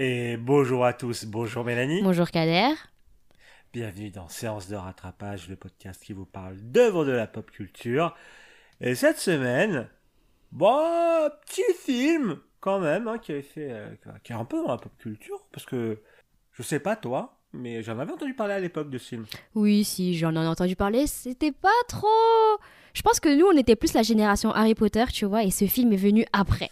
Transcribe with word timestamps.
Et 0.00 0.36
bonjour 0.36 0.84
à 0.84 0.92
tous, 0.92 1.24
bonjour 1.24 1.64
Mélanie. 1.64 2.02
Bonjour 2.02 2.30
Kader. 2.30 2.72
Bienvenue 3.72 4.10
dans 4.10 4.28
Séance 4.28 4.68
de 4.68 4.76
rattrapage, 4.76 5.48
le 5.48 5.56
podcast 5.56 6.00
qui 6.00 6.12
vous 6.12 6.24
parle 6.24 6.54
d'œuvres 6.56 7.04
de 7.04 7.10
la 7.10 7.26
pop 7.26 7.50
culture. 7.50 8.14
Et 8.80 8.94
cette 8.94 9.18
semaine, 9.18 9.88
bon, 10.52 11.28
petit 11.44 11.64
film 11.80 12.38
quand 12.60 12.78
même, 12.78 13.08
hein, 13.08 13.18
qui 13.18 13.32
avait 13.32 13.42
fait, 13.42 13.72
euh, 13.72 13.88
qui 14.22 14.30
est 14.30 14.36
un 14.36 14.44
peu 14.44 14.62
dans 14.62 14.68
la 14.68 14.76
pop 14.76 14.92
culture, 14.98 15.44
parce 15.50 15.66
que 15.66 16.00
je 16.52 16.62
sais 16.62 16.78
pas 16.78 16.94
toi, 16.94 17.36
mais 17.52 17.82
j'en 17.82 17.98
avais 17.98 18.12
entendu 18.12 18.34
parler 18.34 18.54
à 18.54 18.60
l'époque 18.60 18.90
de 18.90 18.98
ce 18.98 19.08
film. 19.08 19.26
Oui, 19.56 19.82
si, 19.82 20.16
j'en 20.16 20.32
ai 20.36 20.46
entendu 20.46 20.76
parler. 20.76 21.08
C'était 21.08 21.50
pas 21.50 21.68
trop. 21.88 22.06
Je 22.94 23.02
pense 23.02 23.18
que 23.18 23.36
nous, 23.36 23.46
on 23.46 23.58
était 23.58 23.74
plus 23.74 23.94
la 23.94 24.02
génération 24.02 24.52
Harry 24.52 24.76
Potter, 24.76 25.06
tu 25.12 25.24
vois, 25.24 25.42
et 25.42 25.50
ce 25.50 25.64
film 25.64 25.92
est 25.92 25.96
venu 25.96 26.24
après. 26.32 26.70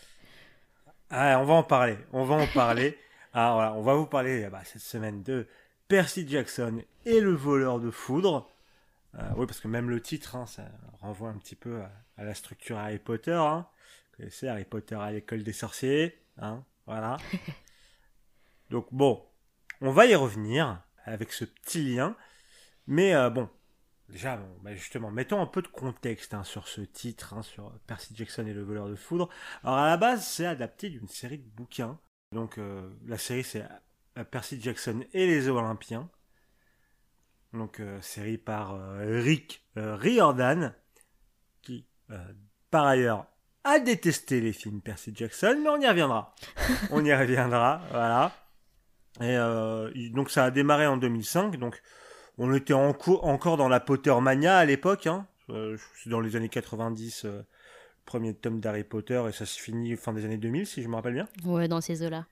Ah, 1.10 1.40
on 1.40 1.45
va 1.45 1.54
en 1.54 1.64
parler, 1.64 1.96
on 2.12 2.22
va 2.22 2.36
en 2.36 2.46
parler. 2.46 2.96
ah, 3.38 3.52
voilà, 3.52 3.74
on 3.74 3.82
va 3.82 3.92
vous 3.92 4.06
parler 4.06 4.48
bah, 4.48 4.62
cette 4.64 4.80
semaine 4.80 5.22
de 5.22 5.46
Percy 5.88 6.26
Jackson 6.26 6.82
et 7.04 7.20
le 7.20 7.32
voleur 7.32 7.80
de 7.80 7.90
foudre. 7.90 8.50
Euh, 9.14 9.30
oui, 9.36 9.45
parce 9.45 9.60
que 9.60 9.68
même 9.68 9.90
le 9.90 10.00
titre, 10.00 10.36
hein, 10.36 10.46
ça 10.46 10.62
renvoie 11.02 11.28
un 11.28 11.36
petit 11.36 11.54
peu 11.54 11.82
à, 12.16 12.24
la 12.24 12.32
structure 12.32 12.78
Harry 12.78 12.98
Potter. 12.98 13.32
Hein. 13.34 13.66
Vous 14.10 14.16
connaissez 14.16 14.48
Harry 14.48 14.64
Potter 14.64 14.95
à 14.95 15.12
l'école 15.12 15.42
des 15.42 15.52
sorciers. 15.52 16.18
Hein, 16.38 16.64
voilà. 16.86 17.18
Donc 18.70 18.86
bon, 18.90 19.22
on 19.82 19.90
va 19.90 20.06
y 20.06 20.14
revenir 20.14 20.82
avec 21.04 21.30
ce 21.30 21.45
petit 21.45 21.95
lien. 21.95 22.16
Mais 22.87 23.14
euh, 23.14 23.28
bon, 23.28 23.50
déjà, 24.09 24.40
bah, 24.62 24.74
justement, 24.74 25.10
mettons 25.10 25.42
un 25.42 25.46
peu 25.46 25.60
de 25.60 25.68
contexte 25.68 26.32
hein, 26.32 26.42
sur 26.42 26.68
ce 26.68 26.80
titre, 26.80 27.34
hein, 27.34 27.42
sur 27.42 27.70
Percy 27.87 28.14
Jackson 28.16 28.46
et 28.46 28.54
le 28.54 28.62
voleur 28.62 28.88
de 28.88 28.96
foudre. 28.96 29.29
Alors 29.62 29.76
à 29.76 29.88
la 29.88 29.98
base, 29.98 30.26
c'est 30.26 30.46
adapté 30.46 30.88
d'une 30.88 31.09
série 31.09 31.37
de 31.37 31.48
bouquins. 31.51 31.98
Donc 32.37 32.59
euh, 32.59 32.88
la 33.06 33.16
série, 33.18 33.42
c'est 33.42 33.65
euh, 34.18 34.24
Percy 34.24 34.60
Jackson 34.60 35.02
et 35.12 35.26
les 35.26 35.48
Olympiens. 35.48 36.09
Donc 37.52 37.80
série 38.02 38.37
par 38.37 38.79
Rick 38.98 39.65
Riordan, 39.76 40.74
qui 41.62 41.87
par 42.70 42.84
ailleurs 42.84 43.26
a 43.64 43.79
détesté 43.79 44.42
les 44.42 44.52
films 44.52 44.82
Percy 44.82 45.12
Jackson, 45.14 45.59
mais 45.62 45.70
on 45.70 45.80
y 45.80 45.88
reviendra. 45.88 46.34
on 46.90 47.02
y 47.02 47.14
reviendra, 47.14 47.80
voilà. 47.90 48.32
Et 49.20 49.37
euh, 49.37 49.90
donc 50.12 50.30
ça 50.30 50.45
a 50.45 50.51
démarré 50.51 50.87
en 50.87 50.98
2005, 50.98 51.57
donc 51.57 51.80
on 52.37 52.52
était 52.52 52.74
en 52.74 52.95
encore 53.23 53.57
dans 53.57 53.68
la 53.68 53.80
Pottermania 53.80 54.59
à 54.59 54.64
l'époque, 54.66 55.07
hein. 55.07 55.26
Euh, 55.48 55.76
c'est 56.02 56.10
dans 56.10 56.20
les 56.20 56.37
années 56.37 56.48
90, 56.48 57.24
euh, 57.24 57.42
premier 58.07 58.35
tome 58.35 58.60
d'Harry 58.60 58.85
Potter, 58.85 59.23
et 59.29 59.32
ça 59.32 59.45
se 59.45 59.60
finit 59.60 59.96
fin 59.96 60.12
des 60.12 60.24
années 60.24 60.38
2000, 60.38 60.66
si 60.66 60.82
je 60.82 60.88
me 60.88 60.95
rappelle 60.95 61.15
bien. 61.15 61.29
Ouais, 61.45 61.68
dans 61.68 61.80
ces 61.80 62.02
eaux-là. 62.07 62.26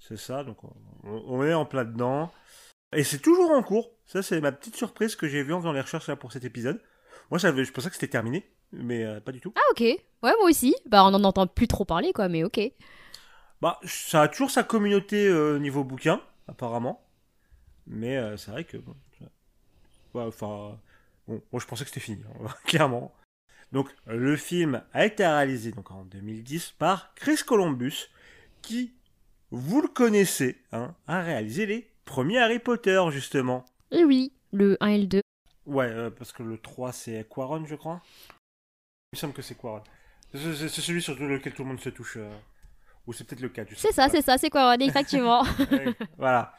C'est 0.00 0.18
ça, 0.18 0.42
donc 0.42 0.58
on, 1.04 1.44
est 1.44 1.54
en 1.54 1.66
plein 1.66 1.84
dedans. 1.84 2.32
Et 2.92 3.04
c'est 3.04 3.18
toujours 3.18 3.50
en 3.50 3.62
cours. 3.62 3.90
Ça, 4.06 4.22
c'est 4.22 4.40
ma 4.40 4.52
petite 4.52 4.76
surprise 4.76 5.14
que 5.16 5.28
j'ai 5.28 5.42
vue 5.42 5.52
en 5.52 5.60
faisant 5.60 5.72
les 5.72 5.80
recherches 5.80 6.08
là, 6.08 6.16
pour 6.16 6.32
cet 6.32 6.44
épisode. 6.44 6.80
Moi, 7.30 7.38
je 7.38 7.70
pensais 7.70 7.88
que 7.88 7.94
c'était 7.94 8.08
terminé, 8.08 8.50
mais 8.72 9.20
pas 9.20 9.32
du 9.32 9.40
tout. 9.40 9.52
Ah, 9.54 9.70
ok. 9.72 9.80
Ouais, 9.80 9.98
moi 10.22 10.48
aussi. 10.48 10.74
Bah, 10.86 11.04
on 11.04 11.14
en 11.14 11.24
entend 11.24 11.46
plus 11.46 11.68
trop 11.68 11.84
parler, 11.84 12.12
quoi, 12.12 12.28
mais 12.28 12.42
ok. 12.44 12.60
Bah, 13.60 13.78
ça 13.84 14.22
a 14.22 14.28
toujours 14.28 14.50
sa 14.50 14.62
communauté 14.62 15.26
euh, 15.26 15.58
niveau 15.58 15.84
bouquin, 15.84 16.20
apparemment. 16.46 17.04
Mais 17.86 18.16
euh, 18.16 18.36
c'est 18.36 18.50
vrai 18.50 18.64
que. 18.64 18.76
Bon, 18.76 18.94
enfin. 20.14 20.78
Bon, 21.26 21.42
moi 21.52 21.60
je 21.60 21.66
pensais 21.66 21.84
que 21.84 21.90
c'était 21.90 22.00
fini, 22.00 22.22
hein, 22.24 22.48
clairement. 22.64 23.12
Donc, 23.72 23.94
le 24.06 24.36
film 24.36 24.82
a 24.92 25.04
été 25.04 25.26
réalisé 25.26 25.72
donc, 25.72 25.90
en 25.90 26.04
2010 26.04 26.74
par 26.78 27.14
Chris 27.14 27.40
Columbus, 27.46 28.08
qui, 28.62 28.94
vous 29.50 29.82
le 29.82 29.88
connaissez, 29.88 30.58
hein, 30.72 30.94
a 31.06 31.20
réalisé 31.20 31.66
les 31.66 31.90
premiers 32.04 32.38
Harry 32.38 32.58
Potter, 32.58 33.02
justement. 33.10 33.64
Et 33.90 34.04
oui, 34.04 34.32
le 34.52 34.76
1 34.80 34.86
et 34.88 34.98
le 34.98 35.06
2. 35.06 35.20
Ouais, 35.66 35.86
euh, 35.86 36.10
parce 36.10 36.32
que 36.32 36.42
le 36.42 36.58
3, 36.58 36.92
c'est 36.92 37.26
Quaron, 37.28 37.66
je 37.66 37.74
crois. 37.74 38.00
Il 39.12 39.16
me 39.16 39.18
semble 39.18 39.34
que 39.34 39.42
c'est 39.42 39.56
Quaron. 39.56 39.82
C'est 40.32 40.68
celui 40.68 41.02
sur 41.02 41.14
lequel 41.14 41.52
tout 41.52 41.62
le 41.62 41.68
monde 41.68 41.80
se 41.80 41.90
touche. 41.90 42.18
Ou 43.06 43.12
c'est 43.12 43.24
peut-être 43.24 43.40
le 43.40 43.48
cas. 43.48 43.64
C'est 43.74 43.92
ça, 43.92 44.08
c'est 44.08 44.20
ça, 44.20 44.36
c'est 44.36 44.50
quoi, 44.50 44.76
effectivement. 44.78 45.42
voilà. 46.18 46.52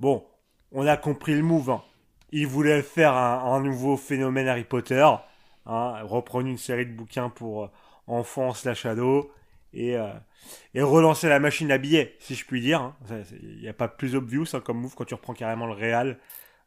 Bon, 0.00 0.26
on 0.72 0.86
a 0.86 0.96
compris 0.96 1.34
le 1.34 1.42
move. 1.42 1.70
Hein. 1.70 1.82
Il 2.32 2.46
voulait 2.46 2.82
faire 2.82 3.14
un, 3.14 3.60
nouveau 3.60 3.96
phénomène 3.96 4.48
Harry 4.48 4.64
Potter. 4.64 5.06
Hein, 5.66 6.02
reprendre 6.02 6.46
une 6.46 6.58
série 6.58 6.86
de 6.86 6.92
bouquins 6.92 7.28
pour 7.28 7.64
euh, 7.64 7.70
enfants 8.06 8.54
slash 8.54 8.86
ados. 8.86 9.26
Et, 9.72 9.96
euh, 9.96 10.12
et 10.74 10.82
relancer 10.82 11.28
la 11.28 11.38
machine 11.38 11.70
à 11.70 11.78
billets, 11.78 12.16
si 12.18 12.34
je 12.34 12.44
puis 12.44 12.60
dire. 12.60 12.92
Il 13.08 13.14
hein. 13.14 13.22
n'y 13.60 13.68
a 13.68 13.72
pas 13.72 13.86
plus 13.86 14.16
obvious 14.16 14.46
hein, 14.52 14.60
comme 14.60 14.80
move 14.80 14.94
quand 14.96 15.04
tu 15.04 15.14
reprends 15.14 15.34
carrément 15.34 15.66
le 15.66 15.74
Real, 15.74 16.18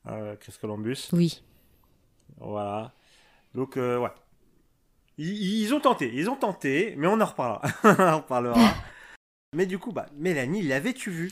euh, 0.08 0.38
Chris 0.38 0.56
Columbus. 0.60 1.10
Oui. 1.12 1.44
Voilà. 2.38 2.94
Donc, 3.54 3.76
ouais. 3.76 4.10
Ils, 5.18 5.64
ils, 5.64 5.74
ont 5.74 5.82
tenté, 5.82 6.12
ils 6.14 6.30
ont 6.30 6.38
tenté, 6.38 6.96
mais 6.98 7.08
on 7.08 7.20
en 7.20 7.26
reparlera. 7.26 7.62
on 7.84 8.18
reparlera. 8.18 8.60
Mais 9.54 9.68
du 9.68 9.78
coup, 9.78 9.92
bah, 9.92 10.08
Mélanie, 10.18 10.64
l'avais-tu 10.64 11.12
vu 11.12 11.30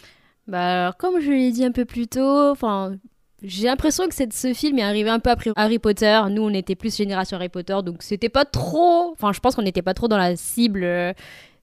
Bah, 0.48 0.94
comme 1.00 1.20
je 1.20 1.32
l'ai 1.32 1.52
dit 1.52 1.66
un 1.66 1.72
peu 1.72 1.86
plus 1.86 2.08
tôt, 2.08 2.52
enfin, 2.52 2.96
j'ai 3.42 3.66
l'impression 3.66 4.08
que 4.08 4.14
cette, 4.14 4.34
ce 4.34 4.54
film 4.54 4.78
est 4.80 4.84
arrivé 4.84 5.10
un 5.10 5.20
peu 5.20 5.32
après 5.32 5.52
Harry 5.56 5.80
Potter. 5.80 6.22
Nous, 6.30 6.44
on 6.44 6.54
était 6.54 6.76
plus 6.76 6.96
génération 6.96 7.38
Harry 7.38 7.50
Potter, 7.50 7.78
donc 7.84 8.04
c'était 8.04 8.30
pas 8.30 8.46
trop. 8.46 9.12
Enfin, 9.14 9.34
je 9.34 9.40
pense 9.40 9.56
qu'on 9.56 9.64
n'était 9.64 9.82
pas 9.82 9.96
trop 9.96 10.08
dans 10.08 10.18
la 10.18 10.36
cible 10.36 10.84
euh, 10.84 11.14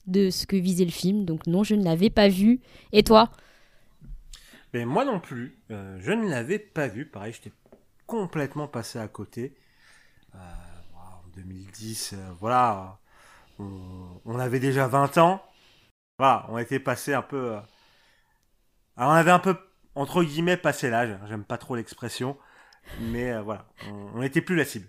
de 0.06 0.30
ce 0.30 0.46
que 0.46 0.56
visait 0.56 0.84
le 0.84 0.90
film. 0.90 1.24
Donc, 1.24 1.46
non, 1.46 1.62
je 1.62 1.76
ne 1.76 1.84
l'avais 1.84 2.10
pas 2.10 2.28
vu. 2.28 2.60
Et 2.92 3.04
toi? 3.04 3.30
Mais 4.74 4.84
moi 4.84 5.04
non 5.04 5.20
plus. 5.20 5.56
Euh, 5.70 5.98
je 6.00 6.10
ne 6.10 6.28
l'avais 6.28 6.58
pas 6.58 6.88
vu. 6.88 7.06
Pareil, 7.06 7.32
j'étais 7.32 7.52
complètement 8.06 8.66
passé 8.66 8.98
à 8.98 9.06
côté. 9.06 9.54
Euh, 10.34 10.38
en 10.96 11.28
2010, 11.36 12.16
voilà. 12.40 12.98
on, 13.60 14.38
avait 14.38 14.60
déjà 14.60 14.88
20 14.88 15.18
ans. 15.18 15.42
Voilà, 16.18 16.44
on 16.48 16.58
était 16.58 16.80
passé 16.80 17.14
un 17.14 17.22
peu. 17.22 17.56
Alors 18.96 19.12
on 19.12 19.14
avait 19.14 19.30
un 19.30 19.38
peu, 19.38 19.56
entre 19.94 20.22
guillemets, 20.22 20.56
passé 20.56 20.90
l'âge. 20.90 21.18
J'aime 21.28 21.44
pas 21.44 21.58
trop 21.58 21.76
l'expression. 21.76 22.36
Mais 23.00 23.32
euh, 23.32 23.42
voilà, 23.42 23.66
on 23.90 24.20
n'était 24.20 24.40
plus 24.40 24.56
la 24.56 24.64
cible. 24.64 24.88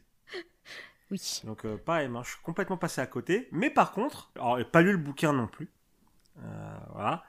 Oui. 1.12 1.42
Donc 1.44 1.66
euh, 1.66 1.78
pareil, 1.78 2.08
moi, 2.08 2.22
je 2.24 2.30
suis 2.30 2.42
complètement 2.42 2.78
passé 2.78 3.02
à 3.02 3.08
côté. 3.08 3.50
Mais 3.52 3.70
par 3.70 3.92
contre, 3.92 4.32
alors 4.36 4.58
j'ai 4.58 4.66
pas 4.66 4.82
lu 4.82 4.92
le 4.92 4.98
bouquin 4.98 5.34
non 5.34 5.48
plus. 5.48 5.70
voilà. 6.94 7.24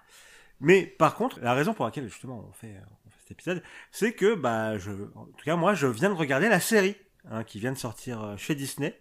Mais 0.60 0.84
par 0.84 1.14
contre, 1.14 1.40
la 1.40 1.54
raison 1.54 1.72
pour 1.72 1.86
laquelle 1.86 2.08
justement 2.08 2.44
on 2.46 2.52
fait, 2.52 2.76
cet 3.20 3.30
épisode, 3.30 3.62
c'est 3.90 4.12
que 4.12 4.34
bah 4.34 4.76
je, 4.76 4.90
en 5.14 5.24
tout 5.24 5.44
cas 5.44 5.56
moi, 5.56 5.72
je 5.72 5.86
viens 5.86 6.10
de 6.10 6.14
regarder 6.14 6.50
la 6.50 6.60
série 6.60 6.96
hein, 7.30 7.42
qui 7.42 7.58
vient 7.58 7.72
de 7.72 7.78
sortir 7.78 8.34
chez 8.36 8.54
Disney. 8.54 9.00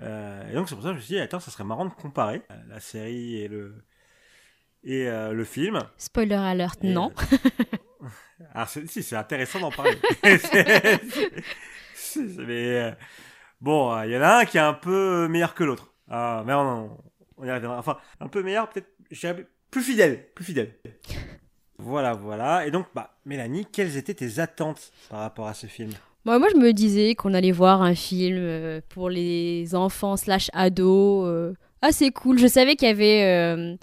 et 0.00 0.54
donc 0.54 0.68
c'est 0.68 0.74
pour 0.74 0.82
ça 0.82 0.88
que 0.88 0.94
je 0.94 0.98
me 1.00 1.00
suis 1.00 1.14
dit, 1.14 1.20
attends, 1.20 1.40
ça 1.40 1.50
serait 1.50 1.64
marrant 1.64 1.84
de 1.84 1.92
comparer 1.92 2.42
la 2.68 2.80
série 2.80 3.36
et 3.36 3.48
le, 3.48 3.84
et 4.84 5.08
euh, 5.08 5.32
le 5.32 5.44
film. 5.44 5.80
Spoiler 5.96 6.34
alert, 6.34 6.82
non. 6.82 7.12
Alors, 8.54 8.68
si, 8.68 9.02
c'est 9.02 9.16
intéressant 9.16 9.60
d'en 9.60 9.70
parler. 9.70 9.96
mais 12.38 12.78
euh, 12.78 12.90
bon, 13.60 14.02
il 14.02 14.10
y 14.10 14.16
en 14.16 14.22
a 14.22 14.40
un 14.40 14.44
qui 14.44 14.58
est 14.58 14.60
un 14.60 14.74
peu 14.74 15.26
meilleur 15.28 15.54
que 15.54 15.64
l'autre. 15.64 15.92
Ah, 16.08 16.42
mais 16.46 16.52
on, 16.52 16.96
on 17.38 17.44
y 17.44 17.50
reviendra. 17.50 17.78
Enfin, 17.78 17.96
un 18.20 18.28
peu 18.28 18.42
meilleur, 18.42 18.68
peut-être, 18.68 18.88
plus 19.70 19.82
fidèle, 19.82 20.26
plus 20.34 20.44
fidèle. 20.44 20.74
Voilà, 21.78 22.12
voilà. 22.12 22.66
Et 22.66 22.70
donc, 22.70 22.86
bah, 22.94 23.16
Mélanie, 23.24 23.66
quelles 23.66 23.96
étaient 23.96 24.14
tes 24.14 24.38
attentes 24.38 24.92
par 25.08 25.20
rapport 25.20 25.48
à 25.48 25.54
ce 25.54 25.66
film? 25.66 25.90
Moi, 26.24 26.38
moi, 26.38 26.48
je 26.52 26.58
me 26.58 26.72
disais 26.72 27.14
qu'on 27.14 27.34
allait 27.34 27.52
voir 27.52 27.82
un 27.82 27.94
film 27.94 28.36
euh, 28.38 28.80
pour 28.88 29.10
les 29.10 29.74
enfants 29.74 30.16
slash 30.16 30.50
ados 30.52 31.54
assez 31.82 32.10
cool. 32.10 32.38
Je 32.38 32.46
savais 32.46 32.76
qu'il 32.76 32.88
y 32.88 32.90
avait 32.90 33.76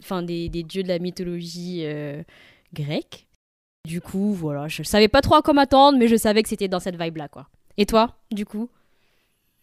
enfin 0.00 0.22
des, 0.22 0.48
des, 0.48 0.62
dieux 0.62 0.82
de 0.82 0.88
la 0.88 0.98
mythologie 0.98 1.82
euh, 1.84 2.22
grecque. 2.72 3.26
Du 3.84 4.00
coup, 4.00 4.32
voilà, 4.32 4.68
je 4.68 4.82
savais 4.82 5.08
pas 5.08 5.22
trop 5.22 5.34
à 5.34 5.42
quoi 5.42 5.54
m'attendre, 5.54 5.98
mais 5.98 6.08
je 6.08 6.16
savais 6.16 6.42
que 6.42 6.48
c'était 6.48 6.68
dans 6.68 6.80
cette 6.80 7.00
vibe-là, 7.00 7.28
quoi. 7.28 7.48
Et 7.76 7.86
toi, 7.86 8.16
du 8.30 8.46
coup? 8.46 8.70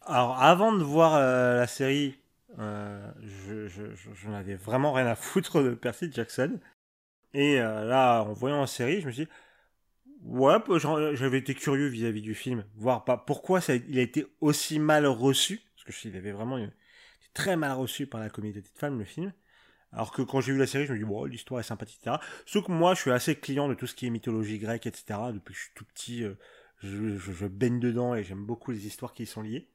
Alors, 0.01 0.41
avant 0.41 0.73
de 0.73 0.83
voir 0.83 1.15
euh, 1.15 1.57
la 1.57 1.67
série, 1.67 2.15
euh, 2.57 3.11
je, 3.21 3.67
je, 3.67 3.83
je, 3.95 4.27
n'avais 4.29 4.55
vraiment 4.55 4.91
rien 4.91 5.07
à 5.07 5.15
foutre 5.15 5.63
de 5.63 5.73
Percy 5.73 6.11
Jackson. 6.11 6.59
Et 7.33 7.57
là, 7.57 8.23
en 8.23 8.33
voyant 8.33 8.59
la 8.59 8.67
série, 8.67 9.01
je 9.01 9.07
me 9.07 9.11
suis 9.11 9.25
dit, 9.25 9.31
ouais, 10.23 10.57
j'avais 11.13 11.37
été 11.37 11.53
curieux 11.53 11.87
vis-à-vis 11.87 12.21
du 12.21 12.33
film, 12.33 12.65
voir 12.75 13.05
pas 13.05 13.17
pourquoi 13.17 13.59
il 13.87 13.99
a 13.99 14.01
été 14.01 14.25
aussi 14.41 14.79
mal 14.79 15.05
reçu, 15.05 15.61
parce 15.75 15.85
que 15.85 15.91
je 15.91 16.09
il 16.09 16.17
avait 16.17 16.31
vraiment 16.31 16.57
été 16.57 16.73
très 17.33 17.55
mal 17.55 17.73
reçu 17.73 18.07
par 18.07 18.19
la 18.19 18.29
communauté 18.29 18.61
de 18.61 18.67
fans, 18.75 18.89
le 18.89 19.05
film. 19.05 19.33
Alors 19.91 20.11
que 20.11 20.21
quand 20.21 20.41
j'ai 20.41 20.53
vu 20.53 20.59
la 20.59 20.67
série, 20.67 20.85
je 20.85 20.93
me 20.93 20.97
dis, 20.97 21.03
bon, 21.03 21.25
l'histoire 21.25 21.59
est 21.59 21.63
sympathique, 21.63 21.99
etc. 22.01 22.17
Sauf 22.45 22.65
que 22.65 22.71
moi, 22.71 22.93
je 22.93 23.01
suis 23.01 23.11
assez 23.11 23.35
client 23.35 23.67
de 23.67 23.73
tout 23.73 23.87
ce 23.87 23.95
qui 23.95 24.07
est 24.07 24.09
mythologie 24.09 24.59
grecque, 24.59 24.85
etc. 24.85 25.19
Depuis 25.33 25.53
que 25.53 25.59
je 25.59 25.63
suis 25.63 25.73
tout 25.75 25.85
petit, 25.85 26.23
euh, 26.23 26.37
je, 26.83 27.17
je, 27.17 27.47
baigne 27.47 27.79
dedans 27.79 28.13
et 28.13 28.23
j'aime 28.23 28.45
beaucoup 28.45 28.71
les 28.71 28.85
histoires 28.85 29.13
qui 29.13 29.23
y 29.23 29.25
sont 29.25 29.41
liées. 29.41 29.67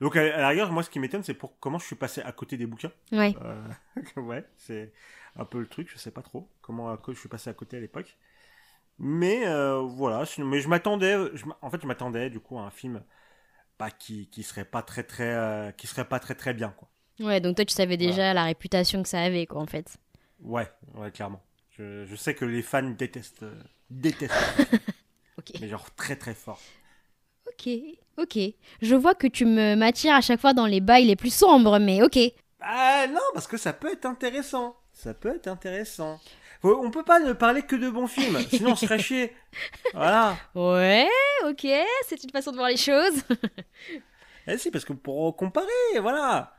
Donc, 0.00 0.16
à, 0.16 0.20
à 0.20 0.40
la 0.40 0.48
rigueur, 0.48 0.70
moi, 0.70 0.82
ce 0.82 0.90
qui 0.90 1.00
m'étonne, 1.00 1.22
c'est 1.22 1.34
pour 1.34 1.58
comment 1.60 1.78
je 1.78 1.86
suis 1.86 1.96
passé 1.96 2.20
à 2.20 2.32
côté 2.32 2.56
des 2.56 2.66
bouquins. 2.66 2.92
Ouais. 3.12 3.34
Euh, 3.42 3.62
ouais, 4.20 4.44
c'est 4.58 4.92
un 5.36 5.44
peu 5.44 5.60
le 5.60 5.66
truc, 5.66 5.90
je 5.90 5.98
sais 5.98 6.10
pas 6.10 6.22
trop 6.22 6.48
comment 6.60 6.96
je 7.08 7.18
suis 7.18 7.28
passé 7.28 7.48
à 7.50 7.54
côté 7.54 7.76
à 7.76 7.80
l'époque. 7.80 8.16
Mais 8.98 9.46
euh, 9.46 9.80
voilà, 9.80 10.24
mais 10.38 10.60
je 10.60 10.68
m'attendais, 10.68 11.16
en 11.62 11.70
fait, 11.70 11.80
je 11.82 11.86
m'attendais 11.86 12.30
du 12.30 12.38
coup 12.38 12.58
à 12.58 12.62
un 12.62 12.70
film 12.70 13.02
bah, 13.78 13.90
qui, 13.90 14.28
qui 14.28 14.42
serait 14.42 14.64
pas 14.64 14.82
très 14.82 15.02
très, 15.02 15.34
euh, 15.34 15.72
qui 15.72 15.86
serait 15.86 16.04
pas 16.04 16.20
très 16.20 16.34
très 16.34 16.54
bien 16.54 16.70
quoi. 16.70 16.88
Ouais, 17.20 17.40
donc 17.40 17.56
toi, 17.56 17.64
tu 17.64 17.74
savais 17.74 17.96
déjà 17.96 18.34
la 18.34 18.44
réputation 18.44 19.02
que 19.02 19.08
ça 19.08 19.20
avait, 19.22 19.46
quoi, 19.46 19.60
en 19.60 19.66
fait. 19.66 19.96
Ouais, 20.40 20.68
ouais, 20.94 21.10
clairement. 21.10 21.40
Je, 21.78 22.04
je 22.04 22.16
sais 22.16 22.34
que 22.34 22.44
les 22.44 22.62
fans 22.62 22.82
détestent, 22.90 23.42
euh, 23.44 23.54
détestent, 23.90 24.34
Ok. 25.38 25.52
mais 25.60 25.68
genre 25.68 25.90
très 25.94 26.16
très 26.16 26.34
fort. 26.34 26.60
Ok, 27.48 27.68
ok. 28.18 28.38
Je 28.82 28.94
vois 28.94 29.14
que 29.14 29.26
tu 29.26 29.44
me 29.44 29.74
m'attires 29.74 30.14
à 30.14 30.20
chaque 30.20 30.40
fois 30.40 30.54
dans 30.54 30.66
les 30.66 30.80
bails 30.80 31.04
les 31.06 31.16
plus 31.16 31.32
sombres, 31.34 31.78
mais 31.78 32.02
ok. 32.02 32.18
Ah 32.60 33.06
non, 33.08 33.20
parce 33.32 33.46
que 33.46 33.56
ça 33.56 33.72
peut 33.72 33.92
être 33.92 34.06
intéressant. 34.06 34.76
Ça 34.92 35.14
peut 35.14 35.34
être 35.34 35.48
intéressant. 35.48 36.20
Faut- 36.62 36.80
On 36.82 36.90
peut 36.90 37.02
pas 37.02 37.20
ne 37.20 37.32
parler 37.32 37.62
que 37.62 37.76
de 37.76 37.90
bons 37.90 38.06
films, 38.06 38.38
sinon 38.50 38.72
on 38.72 38.76
serait 38.76 38.98
chier. 38.98 39.34
Voilà. 39.92 40.36
Ouais, 40.54 41.08
ok, 41.44 41.66
c'est 42.06 42.22
une 42.24 42.30
façon 42.30 42.50
de 42.52 42.56
voir 42.56 42.68
les 42.68 42.76
choses. 42.76 43.22
Eh 44.46 44.58
si, 44.58 44.70
parce 44.70 44.84
que 44.84 44.92
pour 44.92 45.36
comparer, 45.36 45.98
voilà. 46.00 46.53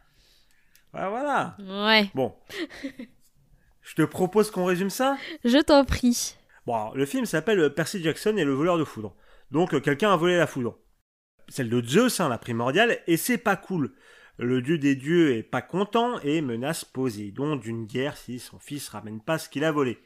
Voilà, 0.95 1.55
voilà. 1.57 1.85
Ouais, 1.87 2.09
Bon. 2.15 2.33
Je 3.81 3.93
te 3.95 4.01
propose 4.01 4.49
qu'on 4.49 4.65
résume 4.65 4.89
ça? 4.89 5.17
je 5.43 5.61
t'en 5.61 5.85
prie. 5.85 6.35
Bon, 6.65 6.73
alors, 6.73 6.95
le 6.95 7.05
film 7.05 7.25
s'appelle 7.25 7.71
Percy 7.73 8.01
Jackson 8.01 8.35
et 8.37 8.43
le 8.43 8.53
voleur 8.53 8.79
de 8.79 8.83
foudre. 8.83 9.15
Donc, 9.51 9.73
euh, 9.75 9.79
quelqu'un 9.79 10.11
a 10.11 10.15
volé 10.15 10.37
la 10.37 10.47
foudre. 10.47 10.79
Celle 11.49 11.69
de 11.69 11.85
Zeus, 11.85 12.19
hein, 12.19 12.29
la 12.29 12.39
primordiale, 12.39 12.97
et 13.05 13.17
c'est 13.17 13.37
pas 13.37 13.55
cool. 13.55 13.93
Le 14.39 14.61
dieu 14.63 14.79
des 14.79 14.95
dieux 14.95 15.35
est 15.35 15.43
pas 15.43 15.61
content 15.61 16.19
et 16.21 16.41
menace 16.41 16.83
Poséidon 16.83 17.57
d'une 17.57 17.85
guerre 17.85 18.17
si 18.17 18.39
son 18.39 18.57
fils 18.57 18.89
ramène 18.89 19.21
pas 19.21 19.37
ce 19.37 19.49
qu'il 19.49 19.63
a 19.63 19.71
volé. 19.71 19.99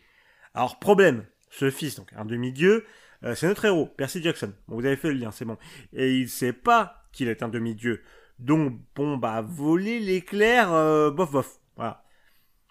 Alors, 0.54 0.78
problème, 0.80 1.26
ce 1.50 1.70
fils, 1.72 1.96
donc 1.96 2.12
un 2.18 2.26
demi-dieu, 2.26 2.86
euh, 3.24 3.34
c'est 3.36 3.48
notre 3.48 3.64
héros, 3.64 3.86
Percy 3.86 4.22
Jackson. 4.22 4.52
Bon, 4.68 4.76
vous 4.76 4.86
avez 4.86 4.98
fait 4.98 5.10
le 5.14 5.20
lien, 5.20 5.32
c'est 5.32 5.46
bon. 5.46 5.58
Et 5.94 6.16
il 6.18 6.28
sait 6.30 6.52
pas 6.54 7.06
qu'il 7.14 7.30
est 7.30 7.44
un 7.44 7.48
demi-dieu. 7.50 8.04
Donc, 8.40 8.80
bon, 8.96 9.18
bah, 9.18 9.42
voler 9.42 10.00
l'éclair, 10.00 10.72
euh, 10.74 11.12
bof, 11.12 11.32
bof. 11.32 11.60
Voilà. 11.76 12.04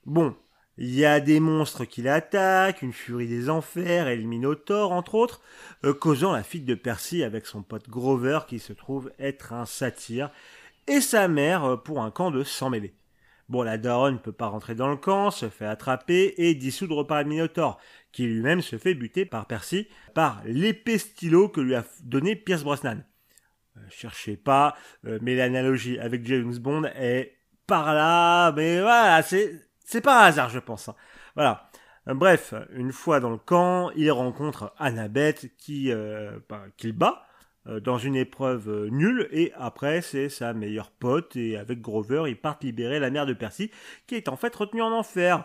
Bon, 0.06 0.34
il 0.78 0.94
y 0.94 1.04
a 1.04 1.20
des 1.20 1.40
monstres 1.40 1.84
qui 1.84 2.02
l'attaquent, 2.02 2.82
une 2.82 2.92
furie 2.92 3.26
des 3.26 3.50
enfers 3.50 4.08
et 4.08 4.16
le 4.16 4.22
Minotaure, 4.22 4.92
entre 4.92 5.16
autres, 5.16 5.42
euh, 5.84 5.92
causant 5.92 6.32
la 6.32 6.42
fuite 6.44 6.64
de 6.64 6.74
Percy 6.74 7.22
avec 7.24 7.46
son 7.46 7.62
pote 7.62 7.88
Grover 7.88 8.40
qui 8.46 8.58
se 8.60 8.72
trouve 8.72 9.12
être 9.18 9.52
un 9.52 9.66
satyre, 9.66 10.30
et 10.86 11.00
sa 11.00 11.28
mère 11.28 11.64
euh, 11.64 11.76
pour 11.76 12.00
un 12.00 12.10
camp 12.10 12.30
de 12.30 12.44
sang 12.44 12.70
mêlés. 12.70 12.94
Bon, 13.48 13.62
la 13.62 13.76
daronne 13.76 14.14
ne 14.14 14.18
peut 14.18 14.32
pas 14.32 14.46
rentrer 14.46 14.74
dans 14.74 14.88
le 14.88 14.96
camp, 14.96 15.30
se 15.30 15.48
fait 15.48 15.66
attraper 15.66 16.34
et 16.36 16.54
dissoudre 16.54 17.06
par 17.06 17.22
le 17.22 17.28
Minotaure, 17.28 17.78
qui 18.12 18.24
lui-même 18.26 18.62
se 18.62 18.78
fait 18.78 18.94
buter 18.94 19.24
par 19.24 19.46
Percy 19.46 19.88
par 20.14 20.42
l'épée 20.44 20.98
stylo 20.98 21.48
que 21.48 21.60
lui 21.60 21.74
a 21.74 21.84
donné 22.04 22.36
Pierce 22.36 22.62
Brosnan. 22.62 23.02
Euh, 23.78 23.86
cherchez 23.90 24.36
pas, 24.36 24.74
euh, 25.06 25.18
mais 25.22 25.34
l'analogie 25.34 25.98
avec 25.98 26.24
James 26.26 26.56
Bond 26.58 26.84
est 26.96 27.36
par 27.66 27.94
là, 27.94 28.52
mais 28.52 28.80
voilà, 28.80 29.22
c'est 29.22 29.52
c'est 29.84 30.00
par 30.00 30.22
hasard, 30.22 30.50
je 30.50 30.58
pense. 30.58 30.88
hein. 30.88 30.94
Voilà. 31.34 31.70
Euh, 32.08 32.14
Bref, 32.14 32.54
une 32.72 32.92
fois 32.92 33.20
dans 33.20 33.30
le 33.30 33.36
camp, 33.38 33.90
il 33.96 34.10
rencontre 34.10 34.72
Annabeth 34.78 35.54
qui 35.56 35.92
bah, 36.48 36.64
qu'il 36.76 36.92
bat 36.92 37.24
dans 37.66 37.98
une 37.98 38.16
épreuve 38.16 38.88
nulle 38.90 39.28
et 39.30 39.52
après 39.54 40.00
c'est 40.00 40.30
sa 40.30 40.54
meilleure 40.54 40.90
pote 40.90 41.36
et 41.36 41.58
avec 41.58 41.82
Grover 41.82 42.22
ils 42.26 42.40
partent 42.40 42.64
libérer 42.64 42.98
la 42.98 43.10
mère 43.10 43.26
de 43.26 43.34
Percy 43.34 43.70
qui 44.06 44.14
est 44.14 44.28
en 44.28 44.36
fait 44.36 44.54
retenue 44.56 44.80
en 44.80 44.90
enfer. 44.92 45.44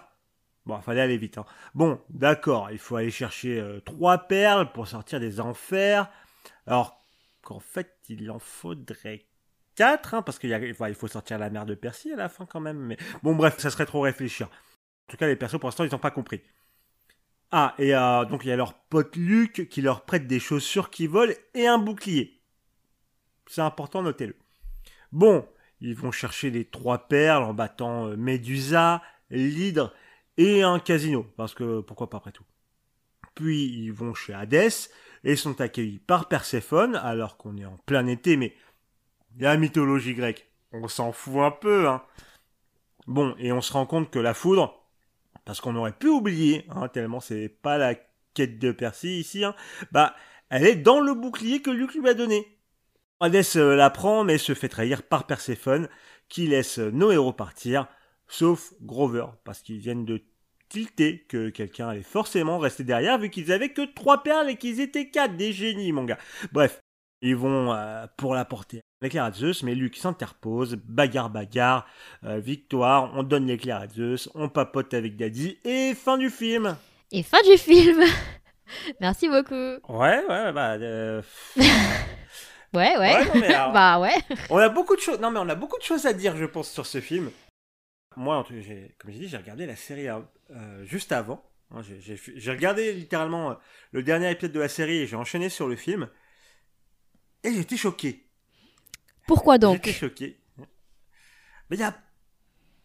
Bon, 0.65 0.79
fallait 0.79 1.01
aller 1.01 1.17
vite. 1.17 1.37
Hein. 1.37 1.45
Bon, 1.75 1.99
d'accord, 2.09 2.71
il 2.71 2.77
faut 2.79 2.95
aller 2.95 3.11
chercher 3.11 3.61
trois 3.83 4.19
perles 4.19 4.71
pour 4.71 4.87
sortir 4.87 5.19
des 5.19 5.41
enfers. 5.41 6.09
Alors 6.65 7.02
qu'en 7.43 7.59
fait 7.59 7.97
il 8.09 8.31
en 8.31 8.39
faudrait 8.39 9.25
4, 9.75 10.21
parce 10.21 10.39
qu'il 10.39 10.73
faut 10.95 11.07
sortir 11.07 11.37
la 11.39 11.49
mère 11.49 11.65
de 11.65 11.75
Percy 11.75 12.11
à 12.11 12.15
la 12.15 12.29
fin 12.29 12.45
quand 12.45 12.59
même. 12.59 12.77
Mais 12.77 12.97
bon, 13.23 13.35
bref, 13.35 13.57
ça 13.57 13.69
serait 13.69 13.85
trop 13.85 14.01
réfléchir. 14.01 14.47
En 14.47 15.11
tout 15.11 15.17
cas, 15.17 15.27
les 15.27 15.35
persos 15.35 15.59
pour 15.59 15.67
l'instant 15.67 15.83
ils 15.83 15.91
n'ont 15.91 15.99
pas 15.99 16.11
compris. 16.11 16.41
Ah, 17.51 17.75
et 17.77 17.93
euh, 17.93 18.25
donc 18.25 18.45
il 18.45 18.47
y 18.47 18.51
a 18.51 18.55
leur 18.55 18.73
pote 18.73 19.15
Luc 19.15 19.67
qui 19.69 19.81
leur 19.81 20.05
prête 20.05 20.25
des 20.25 20.39
chaussures 20.39 20.89
qui 20.89 21.05
volent 21.05 21.33
et 21.53 21.67
un 21.67 21.77
bouclier. 21.77 22.41
C'est 23.47 23.61
important, 23.61 24.01
notez-le. 24.01 24.35
Bon, 25.11 25.47
ils 25.79 25.95
vont 25.95 26.11
chercher 26.11 26.49
les 26.49 26.65
trois 26.65 27.07
perles 27.07 27.43
en 27.43 27.53
battant 27.53 28.07
euh, 28.07 28.15
Médusa, 28.15 29.03
l'hydre 29.29 29.93
et 30.37 30.63
un 30.63 30.79
casino, 30.79 31.27
parce 31.37 31.53
que 31.53 31.81
pourquoi 31.81 32.09
pas 32.09 32.17
après 32.17 32.31
tout. 32.31 32.45
Puis 33.35 33.65
ils 33.65 33.91
vont 33.91 34.13
chez 34.15 34.33
Hadès 34.33 34.89
et 35.23 35.35
sont 35.35 35.61
accueillis 35.61 35.99
par 35.99 36.27
Perséphone, 36.27 36.95
alors 36.95 37.37
qu'on 37.37 37.57
est 37.57 37.65
en 37.65 37.77
plein 37.85 38.07
été, 38.07 38.37
mais 38.37 38.53
la 39.37 39.57
mythologie 39.57 40.13
grecque, 40.13 40.49
on 40.71 40.87
s'en 40.87 41.11
fout 41.11 41.41
un 41.41 41.51
peu, 41.51 41.87
hein. 41.87 42.03
Bon, 43.07 43.35
et 43.37 43.51
on 43.51 43.61
se 43.61 43.73
rend 43.73 43.85
compte 43.85 44.11
que 44.11 44.19
la 44.19 44.33
foudre, 44.33 44.81
parce 45.45 45.59
qu'on 45.59 45.75
aurait 45.75 45.97
pu 45.97 46.07
oublier, 46.07 46.65
hein, 46.69 46.87
tellement 46.87 47.19
c'est 47.19 47.49
pas 47.49 47.77
la 47.77 47.95
quête 48.33 48.59
de 48.59 48.71
Percy 48.71 49.19
ici, 49.19 49.43
hein, 49.43 49.55
bah, 49.91 50.15
elle 50.49 50.65
est 50.65 50.75
dans 50.75 51.01
le 51.01 51.13
bouclier 51.13 51.61
que 51.61 51.69
Luc 51.69 51.93
lui 51.95 52.07
a 52.07 52.13
donné. 52.13 52.47
Hadès 53.19 53.57
euh, 53.57 53.75
la 53.75 53.89
prend, 53.89 54.23
mais 54.23 54.37
se 54.37 54.53
fait 54.53 54.69
trahir 54.69 55.03
par 55.03 55.25
Perséphone, 55.27 55.89
qui 56.29 56.47
laisse 56.47 56.77
nos 56.79 57.11
héros 57.11 57.33
partir, 57.33 57.87
sauf 58.27 58.73
Grover, 58.81 59.25
parce 59.43 59.61
qu'ils 59.61 59.79
viennent 59.79 60.05
de 60.05 60.23
tilter 60.77 61.19
que 61.29 61.49
quelqu'un 61.49 61.89
allait 61.89 62.01
forcément 62.01 62.57
rester 62.57 62.83
derrière, 62.83 63.19
vu 63.19 63.29
qu'ils 63.29 63.51
avaient 63.51 63.69
que 63.69 63.85
trois 63.93 64.23
perles 64.23 64.49
et 64.49 64.55
qu'ils 64.55 64.79
étaient 64.81 65.09
quatre, 65.11 65.37
des 65.37 65.53
génies, 65.53 65.91
mon 65.91 66.03
gars. 66.03 66.17
Bref, 66.51 66.79
ils 67.21 67.35
vont 67.35 67.71
euh, 67.73 68.07
pour 68.17 68.33
la 68.33 68.43
porter 68.43 68.81
l'éclair 69.03 69.25
à 69.25 69.31
Zeus, 69.31 69.61
mais 69.61 69.75
Luc 69.75 69.95
s'interpose, 69.97 70.75
bagarre, 70.83 71.29
bagarre, 71.29 71.85
euh, 72.23 72.39
victoire, 72.39 73.11
on 73.13 73.21
donne 73.21 73.45
l'éclair 73.45 73.77
à 73.77 73.87
Zeus, 73.87 74.29
on 74.33 74.49
papote 74.49 74.93
avec 74.95 75.15
Daddy, 75.15 75.59
et 75.63 75.93
fin 75.93 76.17
du 76.17 76.31
film. 76.31 76.75
Et 77.11 77.21
fin 77.21 77.41
du 77.43 77.55
film. 77.57 78.01
Merci 78.99 79.29
beaucoup. 79.29 79.53
Ouais, 79.53 80.23
ouais, 80.27 80.51
bah, 80.53 80.71
euh, 80.73 81.21
Ouais, 82.73 82.97
ouais. 82.97 82.97
Ouais, 82.97 83.25
non, 83.25 83.31
mais 83.35 83.47
alors- 83.53 83.71
bah 83.73 83.99
ouais. 83.99 84.15
on 84.49 84.57
a 84.57 84.69
beaucoup 84.69 84.95
de 84.95 85.01
choses, 85.01 85.19
non 85.19 85.29
mais 85.29 85.39
on 85.39 85.49
a 85.49 85.55
beaucoup 85.55 85.77
de 85.77 85.83
choses 85.83 86.07
à 86.07 86.13
dire, 86.13 86.35
je 86.35 86.45
pense, 86.45 86.71
sur 86.71 86.87
ce 86.87 86.99
film. 86.99 87.29
Moi, 88.15 88.35
en 88.37 88.43
tout 88.43 88.53
cas, 88.53 88.61
j'ai- 88.61 88.95
comme 88.99 89.11
j'ai 89.11 89.19
dit, 89.19 89.27
j'ai 89.27 89.37
regardé 89.37 89.65
la 89.67 89.75
série 89.75 90.07
euh, 90.53 90.85
juste 90.85 91.11
avant. 91.11 91.43
Hein, 91.71 91.81
j'ai- 91.81 92.51
regardé 92.51 92.93
littéralement 92.93 93.51
euh, 93.51 93.55
le 93.91 94.03
dernier 94.03 94.29
épisode 94.31 94.51
de 94.51 94.59
la 94.59 94.69
série 94.69 94.97
et 94.99 95.07
j'ai 95.07 95.15
enchaîné 95.15 95.49
sur 95.49 95.67
le 95.67 95.75
film. 95.75 96.09
Et 97.43 97.53
j'étais 97.53 97.77
choqué. 97.77 98.27
Pourquoi 99.27 99.57
donc? 99.57 99.75
J'étais 99.85 99.93
choqué. 99.93 100.39
Mais 101.69 101.77
il 101.77 101.79
y 101.79 101.83
a 101.83 101.95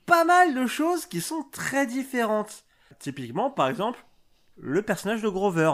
pas 0.06 0.24
mal 0.24 0.54
de 0.54 0.66
choses 0.66 1.04
qui 1.06 1.20
sont 1.20 1.42
très 1.52 1.86
différentes. 1.86 2.64
Typiquement, 2.98 3.50
par 3.50 3.68
exemple, 3.68 4.04
le 4.56 4.82
personnage 4.82 5.22
de 5.22 5.28
Grover. 5.28 5.72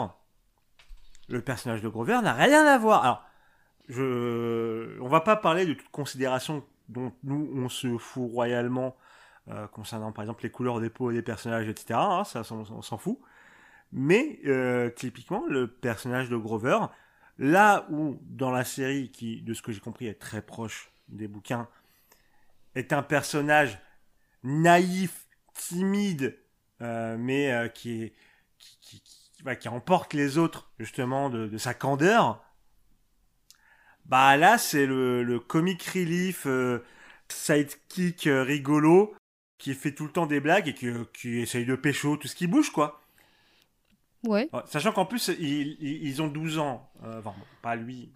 Le 1.29 1.41
personnage 1.41 1.81
de 1.81 1.87
Grover 1.87 2.19
n'a 2.21 2.33
rien 2.33 2.65
à 2.65 2.77
voir. 2.77 3.03
Alors, 3.03 3.23
je, 3.87 4.99
on 4.99 5.07
va 5.07 5.21
pas 5.21 5.35
parler 5.35 5.65
de 5.65 5.73
toute 5.73 5.89
considération 5.89 6.65
dont 6.89 7.13
nous 7.23 7.49
on 7.55 7.69
se 7.69 7.97
fout 7.97 8.29
royalement 8.31 8.95
euh, 9.49 9.67
concernant 9.67 10.11
par 10.11 10.23
exemple 10.23 10.43
les 10.43 10.51
couleurs 10.51 10.79
des 10.81 10.89
peaux 10.89 11.11
des 11.11 11.21
personnages, 11.21 11.67
etc. 11.67 11.99
hein, 11.99 12.23
ça, 12.23 12.41
on, 12.51 12.81
s'en 12.81 12.97
fout. 12.97 13.19
Mais 13.91 14.39
euh, 14.45 14.89
typiquement, 14.89 15.45
le 15.47 15.67
personnage 15.67 16.29
de 16.29 16.37
Grover, 16.37 16.79
là 17.37 17.87
où 17.91 18.17
dans 18.23 18.51
la 18.51 18.65
série, 18.65 19.11
qui, 19.11 19.41
de 19.41 19.53
ce 19.53 19.61
que 19.61 19.71
j'ai 19.71 19.79
compris, 19.79 20.07
est 20.07 20.19
très 20.19 20.41
proche 20.41 20.91
des 21.07 21.27
bouquins, 21.27 21.67
est 22.75 22.93
un 22.93 23.03
personnage 23.03 23.79
naïf, 24.43 25.27
timide, 25.53 26.37
euh, 26.81 27.17
mais 27.17 27.51
euh, 27.53 27.67
qui, 27.69 28.13
qui, 28.59 28.77
qui, 28.81 29.01
qui- 29.01 29.43
bah, 29.43 29.55
qui 29.55 29.69
emporte 29.69 30.13
les 30.13 30.37
autres 30.37 30.71
justement 30.79 31.29
de, 31.29 31.47
de 31.47 31.57
sa 31.57 31.73
candeur. 31.73 32.43
Bah 34.05 34.37
là, 34.37 34.57
c'est 34.57 34.85
le, 34.85 35.23
le 35.23 35.39
comic 35.39 35.83
relief 35.83 36.45
euh, 36.45 36.83
sidekick 37.29 38.27
euh, 38.27 38.43
rigolo 38.43 39.15
qui 39.65 39.73
fait 39.73 39.93
tout 39.93 40.03
le 40.03 40.11
temps 40.11 40.27
des 40.27 40.39
blagues 40.39 40.67
et 40.67 40.75
qui, 40.75 40.91
qui 41.11 41.39
essaye 41.39 41.65
de 41.65 41.75
pécho 41.75 42.17
tout 42.17 42.27
ce 42.27 42.35
qui 42.35 42.45
bouge, 42.45 42.69
quoi. 42.69 43.01
Ouais. 44.23 44.47
Sachant 44.65 44.91
qu'en 44.91 45.07
plus, 45.07 45.31
ils, 45.39 46.21
ont 46.21 46.27
12 46.27 46.59
ans. 46.59 46.87
Euh, 47.03 47.17
enfin, 47.17 47.33
pas 47.63 47.75
lui. 47.75 48.11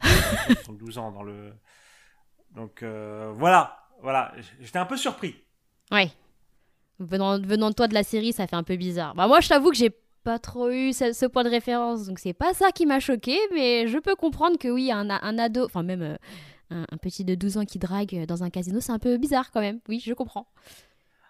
ils 0.48 0.70
ont 0.70 0.74
12 0.74 1.00
ans 1.00 1.12
dans 1.12 1.24
le. 1.24 1.52
Donc, 2.52 2.84
euh, 2.84 3.34
voilà. 3.36 3.80
Voilà. 4.04 4.32
J'étais 4.60 4.78
un 4.78 4.86
peu 4.86 4.96
surpris. 4.96 5.38
Ouais. 5.92 6.12
Venant, 7.00 7.40
venant 7.42 7.72
de 7.72 7.74
toi 7.74 7.88
de 7.88 7.96
la 7.96 8.04
série, 8.04 8.32
ça 8.32 8.46
fait 8.46 8.56
un 8.56 8.62
peu 8.62 8.76
bizarre. 8.76 9.16
Bah 9.16 9.26
moi, 9.26 9.40
je 9.40 9.50
t'avoue 9.50 9.72
que 9.72 9.78
j'ai 9.78 9.92
pas 10.24 10.38
trop 10.38 10.70
eu 10.70 10.94
ce, 10.94 11.14
ce 11.14 11.26
point 11.26 11.44
de 11.44 11.50
référence, 11.50 12.06
donc 12.06 12.20
c'est 12.20 12.34
pas 12.34 12.54
ça 12.54 12.72
qui 12.72 12.86
m'a 12.86 13.00
choqué, 13.00 13.40
mais 13.56 13.88
je 13.88 13.98
peux 13.98 14.16
comprendre 14.16 14.60
que 14.60 14.68
oui, 14.68 14.92
un, 14.92 15.10
un 15.10 15.40
ado, 15.40 15.66
enfin 15.66 15.82
même 15.82 16.02
euh, 16.02 16.16
un, 16.70 16.86
un 16.92 16.98
petit 16.98 17.24
de 17.24 17.34
12 17.36 17.58
ans 17.58 17.66
qui 17.66 17.80
drague 17.80 18.26
dans 18.28 18.44
un 18.44 18.50
casino, 18.50 18.82
c'est 18.82 18.92
un 18.92 19.00
peu 19.00 19.18
bizarre 19.18 19.50
quand 19.52 19.62
même. 19.62 19.80
Oui, 19.88 20.00
je 20.06 20.14
comprends. 20.14 20.46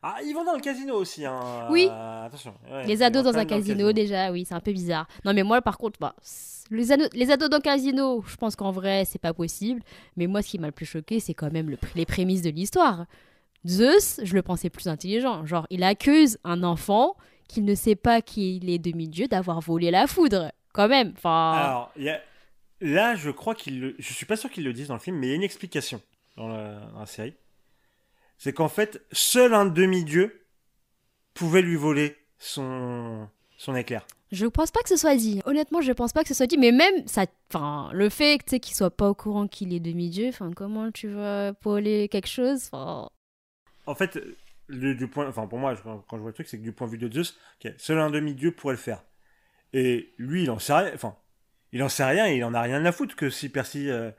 Ah, 0.02 0.18
ils 0.24 0.34
vont 0.34 0.44
dans 0.46 0.54
le 0.54 0.62
casino 0.62 0.96
aussi. 0.96 1.26
Hein. 1.26 1.68
Oui. 1.70 1.88
Euh, 1.92 2.26
attention. 2.26 2.54
Ouais, 2.72 2.86
Les 2.86 3.02
ados 3.04 3.24
dans 3.24 3.38
un 3.38 3.46
casino, 3.46 3.92
déjà, 3.92 4.32
oui, 4.32 4.46
c'est 4.48 4.54
un 4.56 4.60
peu 4.62 4.72
bizarre. 4.72 5.08
Non, 5.26 5.34
mais 5.34 5.44
moi, 5.44 5.62
par 5.62 5.78
contre, 5.78 6.00
bah, 6.00 6.16
les, 6.72 6.92
ados, 6.92 7.10
les 7.14 7.32
ados 7.32 7.50
dans 7.50 7.58
le 7.58 7.62
casino, 7.62 8.24
je 8.26 8.36
pense 8.38 8.56
qu'en 8.56 8.72
vrai, 8.72 9.04
c'est 9.06 9.20
pas 9.20 9.34
possible. 9.34 9.82
Mais 10.16 10.28
moi, 10.28 10.42
ce 10.42 10.50
qui 10.50 10.60
m'a 10.60 10.68
le 10.68 10.72
plus 10.74 10.86
choqué, 10.86 11.20
c'est 11.20 11.34
quand 11.34 11.52
même 11.52 11.70
le 11.70 11.78
les 11.96 12.06
prémices 12.06 12.42
de 12.42 12.50
l'histoire. 12.50 13.06
Zeus, 13.68 14.22
je 14.24 14.34
le 14.36 14.42
pensais 14.42 14.70
plus 14.70 14.88
intelligent. 14.88 15.46
Genre, 15.46 15.68
il 15.70 15.84
accuse 15.84 16.38
un 16.46 16.64
enfant 16.64 17.16
qui 17.50 17.62
ne 17.62 17.76
sait 17.76 17.96
pas 17.96 18.22
qu'il 18.22 18.70
est 18.70 18.80
demi-dieu 18.80 19.28
d'avoir 19.28 19.60
volé 19.60 19.92
la 19.92 20.08
foudre. 20.08 20.52
Quand 20.72 20.88
même. 20.88 21.14
Enfin. 21.18 21.52
Alors, 21.58 21.92
il 21.98 22.04
y 22.04 22.10
a- 22.10 22.22
là, 22.80 23.16
je 23.16 23.32
crois 23.32 23.56
qu'il 23.56 23.82
le... 23.82 23.96
Je 24.00 24.14
suis 24.14 24.26
pas 24.26 24.38
sûr 24.38 24.50
qu'ils 24.50 24.64
le 24.64 24.72
disent 24.72 24.88
dans 24.88 24.94
le 24.94 25.00
film, 25.02 25.18
mais 25.18 25.28
il 25.28 25.30
y 25.32 25.34
a 25.34 25.36
une 25.36 25.44
explication 25.44 26.00
dans 26.38 26.48
la, 26.48 26.80
dans 26.94 27.00
la 27.00 27.06
série. 27.06 27.34
C'est 28.40 28.54
qu'en 28.54 28.70
fait, 28.70 29.06
seul 29.12 29.54
un 29.54 29.66
demi-dieu 29.66 30.46
pouvait 31.36 31.62
lui 31.62 31.76
voler 31.76 32.18
son, 32.40 33.28
son 33.58 33.76
éclair. 33.76 34.08
Je 34.32 34.46
pense 34.46 34.72
pas 34.72 34.82
que 34.82 34.90
ce 34.90 34.96
soit 34.96 35.16
dit. 35.16 35.42
Honnêtement, 35.46 35.82
je 35.82 35.92
pense 35.92 36.14
pas 36.14 36.22
que 36.24 36.30
ce 36.30 36.34
soit 36.34 36.48
dit. 36.48 36.58
Mais 36.58 36.72
même, 36.72 37.08
ça, 37.08 37.26
enfin, 37.52 37.90
le 37.94 38.10
fait 38.10 38.38
que, 38.44 38.56
qu'il 38.56 38.76
soit 38.76 38.96
pas 38.96 39.10
au 39.10 39.14
courant 39.14 39.48
qu'il 39.48 39.74
est 39.74 39.80
demi-dieu, 39.80 40.30
enfin, 40.30 40.52
comment 40.56 40.92
tu 40.92 41.10
vas 41.10 41.54
voler 41.64 42.08
quelque 42.10 42.28
chose 42.30 42.70
En 42.72 43.96
fait, 43.96 44.20
le- 44.68 44.96
du 44.96 45.08
point, 45.08 45.28
enfin 45.28 45.48
pour 45.48 45.58
moi, 45.60 45.76
je- 45.76 45.82
quand 45.82 46.04
je 46.14 46.18
vois 46.22 46.30
le 46.30 46.34
truc, 46.34 46.48
c'est 46.48 46.58
que 46.60 46.64
du 46.64 46.72
point 46.72 46.88
de 46.88 46.92
vue 46.94 46.98
de 46.98 47.12
Zeus, 47.12 47.38
seul 47.78 48.00
un 48.00 48.10
demi-dieu 48.12 48.52
pourrait 48.52 48.76
le 48.76 48.80
faire. 48.80 49.04
Et 49.74 50.14
lui, 50.18 50.44
il 50.44 50.52
en 50.52 50.60
sait 50.60 50.74
rien. 50.74 50.92
Enfin, 50.94 51.16
il 51.72 51.84
en 51.84 51.90
sait 51.90 52.06
rien 52.06 52.28
et 52.28 52.38
il 52.38 52.44
en 52.44 52.54
a 52.54 52.62
rien 52.62 52.86
à 52.86 52.92
foutre 52.92 53.16
que 53.16 53.30
si 53.30 53.50
Percy 53.50 53.90
euh, 53.90 54.12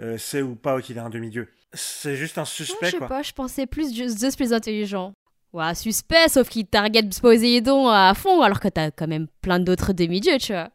euh, 0.00 0.16
sait 0.18 0.42
ou 0.42 0.54
pas 0.54 0.80
qu'il 0.80 0.96
est 0.96 1.00
un 1.00 1.10
demi-dieu. 1.10 1.52
C'est 1.72 2.16
juste 2.16 2.38
un 2.38 2.44
Non, 2.68 2.74
je 2.74 2.74
suspect, 2.74 2.90
sais 2.90 2.98
quoi. 2.98 3.08
pas, 3.08 3.22
je 3.22 3.32
pensais 3.32 3.66
plus 3.66 3.92
Zeus 3.94 4.36
plus 4.36 4.52
intelligent. 4.52 5.12
Ouais, 5.52 5.74
suspect, 5.74 6.28
sauf 6.28 6.48
qu'il 6.48 6.66
target 6.66 7.08
Poséidon 7.20 7.88
à 7.88 8.14
fond, 8.14 8.42
alors 8.42 8.60
que 8.60 8.68
t'as 8.68 8.90
quand 8.90 9.06
même 9.08 9.28
plein 9.42 9.60
d'autres 9.60 9.92
demi-dieux, 9.92 10.38
tu 10.38 10.52
vois. 10.52 10.70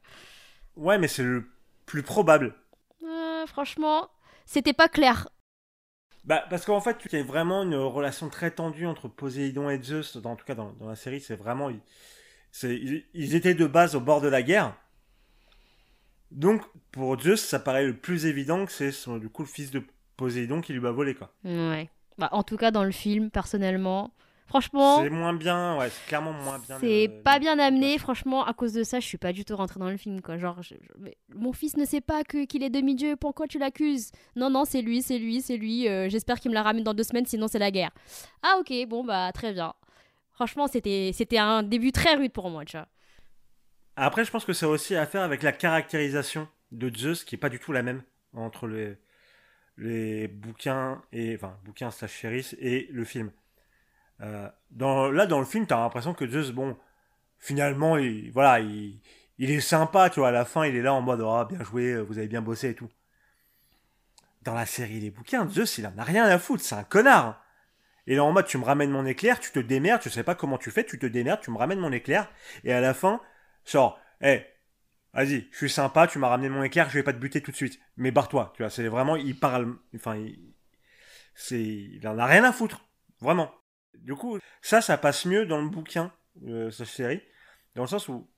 Ouais, 0.76 0.98
mais 0.98 1.08
c'est 1.08 1.24
le 1.24 1.50
plus 1.86 2.04
probable. 2.04 2.56
Euh, 3.04 3.46
franchement, 3.48 4.10
c'était 4.46 4.74
pas 4.74 4.88
clair. 4.90 5.30
Bah, 6.24 6.46
parce 6.50 6.66
qu'en 6.66 6.80
fait, 6.82 6.98
il 7.06 7.18
y 7.18 7.22
a 7.22 7.24
vraiment 7.24 7.64
une 7.64 7.76
relation 7.76 8.30
très 8.30 8.52
tendue 8.52 8.86
entre 8.88 9.08
Poséidon 9.10 9.70
et 9.70 9.82
Zeus, 9.82 10.18
dans, 10.18 10.32
en 10.32 10.36
tout 10.36 10.46
cas 10.46 10.56
dans, 10.56 10.72
dans 10.74 10.88
la 10.90 10.96
série, 10.96 11.20
c'est 11.22 11.36
vraiment... 11.36 11.70
Ils, 11.70 11.82
ils, 13.14 13.36
étaient 13.36 13.56
de 13.56 13.66
base 13.66 13.96
au 13.96 14.00
bord 14.00 14.22
de 14.22 14.28
la 14.28 14.44
guerre. 14.44 14.76
Donc, 16.32 16.62
pour 16.92 17.20
Zeus, 17.20 17.42
ça 17.42 17.60
paraît 17.60 17.86
le 17.86 17.98
plus 17.98 18.26
évident 18.26 18.66
que 18.66 18.72
c'est 18.72 18.92
du 19.20 19.30
coup 19.30 19.44
le 19.44 19.48
fils 19.48 19.72
de 19.72 19.84
Poséidon 20.18 20.62
qui 20.62 20.74
lui 20.74 20.80
va 20.80 20.92
voler, 20.92 21.16
quoi. 21.16 21.34
Ouais. 21.44 21.90
Bah, 22.18 22.30
en 22.32 22.44
tout 22.44 22.58
cas, 22.58 22.72
dans 22.72 22.84
le 22.84 22.92
film, 22.92 23.32
personnellement, 23.32 24.14
franchement, 24.46 25.02
C'est 25.02 25.10
moins 25.10 25.34
bien, 25.34 25.78
ouais, 25.78 25.90
c'est 25.90 26.06
clairement 26.06 26.32
moins 26.34 26.60
bien. 26.60 26.78
c'est 26.80 27.10
pas 27.24 27.40
bien 27.40 27.58
amené. 27.58 27.98
Franchement, 27.98 28.46
à 28.46 28.54
cause 28.54 28.74
de 28.74 28.84
ça, 28.84 29.00
je 29.00 29.06
suis 29.08 29.18
pas 29.18 29.34
du 29.34 29.44
tout 29.46 29.56
rentrée 29.56 29.80
dans 29.80 29.90
le 29.90 29.98
film, 29.98 30.22
quoi. 30.22 30.38
Genre, 30.38 30.62
je- 30.62 30.76
je- 30.80 30.92
mais 31.00 31.18
mon 31.34 31.54
fils 31.54 31.76
ne 31.76 31.86
sait 31.86 32.02
pas 32.02 32.24
que 32.24 32.46
qu'il 32.46 32.62
est 32.62 32.70
demi-dieu, 32.70 33.16
pourquoi 33.16 33.48
tu 33.48 33.58
l'accuses? 33.58 34.12
Non, 34.36 34.52
non, 34.52 34.64
c'est 34.66 34.82
lui, 34.84 35.02
c'est 35.02 35.18
lui, 35.18 35.42
c'est 35.42 35.58
lui. 35.58 35.88
euh, 35.88 36.08
J'espère 36.10 36.40
qu'il 36.40 36.52
me 36.52 36.56
la 36.56 36.62
ramène 36.64 36.84
dans 36.84 36.94
deux 36.94 37.04
semaines, 37.04 37.26
sinon 37.26 37.48
c'est 37.48 37.60
la 37.60 37.72
guerre. 37.72 37.92
Ah, 38.44 38.58
ok, 38.60 38.72
bon, 38.88 39.04
bah, 39.04 39.32
très 39.34 39.54
bien. 39.54 39.74
Franchement, 40.34 40.68
c'était 40.68 41.12
c'était 41.14 41.38
un 41.40 41.64
début 41.64 41.92
très 41.92 42.14
rude 42.16 42.32
pour 42.32 42.50
moi, 42.52 42.64
tu 42.66 42.78
vois. 42.78 42.88
Après, 43.96 44.26
je 44.26 44.32
pense 44.32 44.46
que 44.46 44.54
ça 44.54 44.66
a 44.66 44.70
aussi 44.70 44.96
à 44.96 45.06
faire 45.06 45.22
avec 45.22 45.44
la 45.44 45.52
caractérisation 45.52 46.48
de 46.72 46.96
Zeus, 46.96 47.24
qui 47.24 47.36
est 47.36 47.38
pas 47.38 47.50
du 47.50 47.60
tout 47.60 47.72
la 47.72 47.84
même 47.84 48.02
entre 48.36 48.68
les, 48.68 48.98
les 49.78 50.28
bouquins 50.28 51.02
et 51.12 51.36
enfin 51.36 51.58
bouquins 51.66 51.92
slash 51.92 52.12
Chérisse 52.12 52.56
et 52.60 52.88
le 52.92 53.04
film. 53.04 53.32
Euh, 54.22 54.50
dans, 54.72 55.12
là, 55.12 55.26
dans 55.26 55.40
le 55.40 55.46
film, 55.46 55.66
t'as 55.66 55.78
l'impression 55.78 56.14
que 56.14 56.28
Zeus, 56.28 56.52
bon, 56.52 56.78
finalement, 57.40 57.98
il, 57.98 58.32
voilà, 58.32 58.60
il, 58.60 59.02
il 59.38 59.52
est 59.52 59.60
sympa, 59.60 60.10
tu 60.10 60.20
vois. 60.20 60.30
À 60.30 60.32
la 60.32 60.46
fin, 60.46 60.66
il 60.66 60.76
est 60.76 60.82
là 60.82 60.94
en 60.94 61.02
mode, 61.02 61.22
ah, 61.26 61.46
bien 61.50 61.64
joué, 61.64 62.02
vous 62.02 62.18
avez 62.18 62.28
bien 62.28 62.42
bossé 62.42 62.70
et 62.70 62.76
tout. 62.76 62.90
Dans 64.44 64.54
la 64.54 64.66
série 64.66 65.00
Les 65.00 65.10
bouquins, 65.10 65.48
Zeus, 65.48 65.78
il 65.78 65.88
en 65.88 65.98
a 65.98 66.04
rien 66.04 66.26
à 66.26 66.38
foutre, 66.38 66.64
c'est 66.64 66.76
un 66.76 66.84
connard. 66.84 67.44
Et 68.08 68.16
là, 68.16 68.24
en 68.24 68.32
mode, 68.32 68.46
tu 68.46 68.58
me 68.58 68.66
ramènes 68.66 68.92
mon 68.92 69.06
éclair, 69.06 69.40
tu 69.40 69.52
te 69.52 69.60
démerdes, 69.60 70.02
tu 70.02 70.10
sais 70.10 70.24
pas 70.24 70.36
comment 70.36 70.58
tu 70.58 70.72
fais, 70.72 70.86
tu 70.86 71.00
te 71.00 71.06
démerdes, 71.06 71.42
tu 71.42 71.52
me 71.52 71.58
ramènes 71.58 71.80
mon 71.80 71.92
éclair, 71.92 72.30
et 72.66 72.74
à 72.74 72.82
la 72.82 72.94
fin, 72.94 73.22
genre, 73.66 74.00
hé, 74.22 74.46
vas-y, 75.14 75.48
je 75.52 75.58
suis 75.58 75.70
sympa, 75.70 76.08
tu 76.08 76.20
m'as 76.20 76.28
ramené 76.30 76.50
mon 76.50 76.64
éclair, 76.64 76.90
je 76.90 76.96
vais 76.96 77.04
pas 77.04 77.14
te 77.14 77.18
buter 77.20 77.42
tout 77.42 77.52
de 77.52 77.56
suite. 77.56 77.80
Mais 77.98 78.12
barre-toi, 78.12 78.54
tu 78.56 78.64
vois, 78.64 78.70
c'est 78.70 78.88
vraiment, 78.88 79.16
il 79.16 79.40
parle, 79.40 79.78
enfin, 79.96 80.16
il, 80.16 80.54
c'est, 81.36 81.62
il 81.64 82.08
en 82.08 82.18
a 82.20 82.26
rien 82.26 82.44
à 82.44 82.52
foutre, 82.54 82.86
vraiment. 83.22 83.52
Du 83.96 84.16
coup, 84.16 84.40
ça, 84.62 84.82
ça 84.82 84.98
passe 84.98 85.26
mieux 85.26 85.46
dans 85.46 85.62
le 85.62 85.70
bouquin, 85.70 86.14
euh, 86.48 86.72
cette 86.72 86.88
série, 86.88 87.22
dans 87.76 87.84
le 87.84 87.88
sens 87.88 88.08
où, 88.10 88.30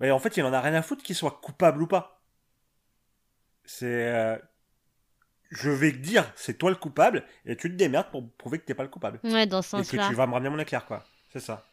bah, 0.00 0.14
en 0.14 0.18
fait, 0.18 0.36
il 0.36 0.44
en 0.44 0.52
a 0.52 0.60
rien 0.60 0.74
à 0.74 0.82
foutre 0.82 1.04
qu'il 1.04 1.16
soit 1.16 1.40
coupable 1.42 1.82
ou 1.82 1.86
pas. 1.86 2.22
C'est, 3.64 3.86
euh, 4.08 4.38
je 5.50 5.70
vais 5.70 5.92
te 5.92 5.98
dire, 5.98 6.30
c'est 6.36 6.58
toi 6.58 6.70
le 6.70 6.76
coupable, 6.76 7.24
et 7.44 7.56
tu 7.56 7.70
te 7.70 7.76
démerdes 7.76 8.10
pour 8.10 8.28
prouver 8.36 8.58
que 8.58 8.64
t'es 8.64 8.74
pas 8.74 8.82
le 8.84 8.88
coupable. 8.88 9.20
Ouais, 9.24 9.46
dans 9.46 9.62
ce 9.62 9.76
Et 9.76 9.84
que 9.86 9.86
sens-là. 9.86 10.08
tu 10.08 10.14
vas 10.14 10.26
me 10.26 10.32
ramener 10.34 10.50
mon 10.50 10.58
éclair, 10.58 10.86
quoi. 10.86 11.04
C'est 11.32 11.40
ça. 11.40 11.71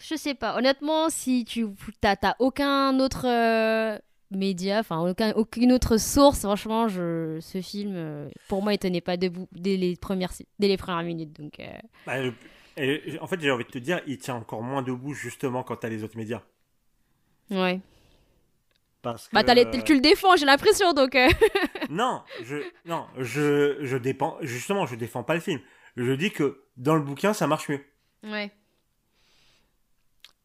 Je 0.00 0.14
sais 0.14 0.34
pas. 0.34 0.56
Honnêtement, 0.56 1.08
si 1.10 1.44
tu 1.44 1.66
t'as 2.00 2.34
aucun 2.38 2.98
autre 3.00 3.26
euh, 3.26 3.98
média, 4.30 4.78
enfin 4.80 5.00
aucun, 5.08 5.32
aucune 5.32 5.72
autre 5.72 5.96
source, 5.98 6.40
franchement, 6.40 6.88
je, 6.88 7.38
ce 7.40 7.60
film, 7.60 7.92
euh, 7.94 8.28
pour 8.48 8.62
moi, 8.62 8.72
il 8.74 8.78
tenait 8.78 9.00
pas 9.00 9.16
debout 9.16 9.48
dès 9.52 9.76
les 9.76 9.96
premières, 9.96 10.32
dès 10.58 10.68
les 10.68 10.76
premières 10.76 11.02
minutes. 11.02 11.38
Donc, 11.38 11.58
euh, 11.60 11.66
Bah, 12.06 12.14
et, 12.76 13.18
en 13.20 13.26
fait, 13.26 13.40
j'ai 13.40 13.50
envie 13.50 13.64
de 13.64 13.70
te 13.70 13.78
dire, 13.78 14.00
il 14.06 14.16
tient 14.18 14.36
encore 14.36 14.62
moins 14.62 14.82
debout 14.82 15.12
justement 15.12 15.62
quand 15.62 15.76
t'as 15.76 15.88
les 15.88 16.02
autres 16.04 16.16
médias. 16.16 16.42
ouais. 17.50 17.80
Parce 19.02 19.28
que, 19.28 19.34
Bah, 19.34 19.42
t'as 19.42 19.54
les- 19.54 19.82
tu 19.84 19.94
le 19.94 20.00
défends, 20.00 20.36
j'ai 20.36 20.44
l'impression, 20.44 20.92
donc. 20.92 21.16
Non, 21.90 22.22
je, 22.44 22.56
non, 22.84 23.06
je, 23.18 23.78
je 23.80 23.96
dépends, 23.96 24.36
justement, 24.42 24.84
je 24.86 24.94
défends 24.94 25.24
pas 25.24 25.34
le 25.34 25.40
film. 25.40 25.58
Je 25.96 26.12
dis 26.12 26.30
que 26.30 26.64
dans 26.76 26.94
le 26.94 27.00
bouquin, 27.02 27.32
ça 27.32 27.46
marche 27.46 27.68
mieux. 27.70 27.80
Ouais. 28.22 28.50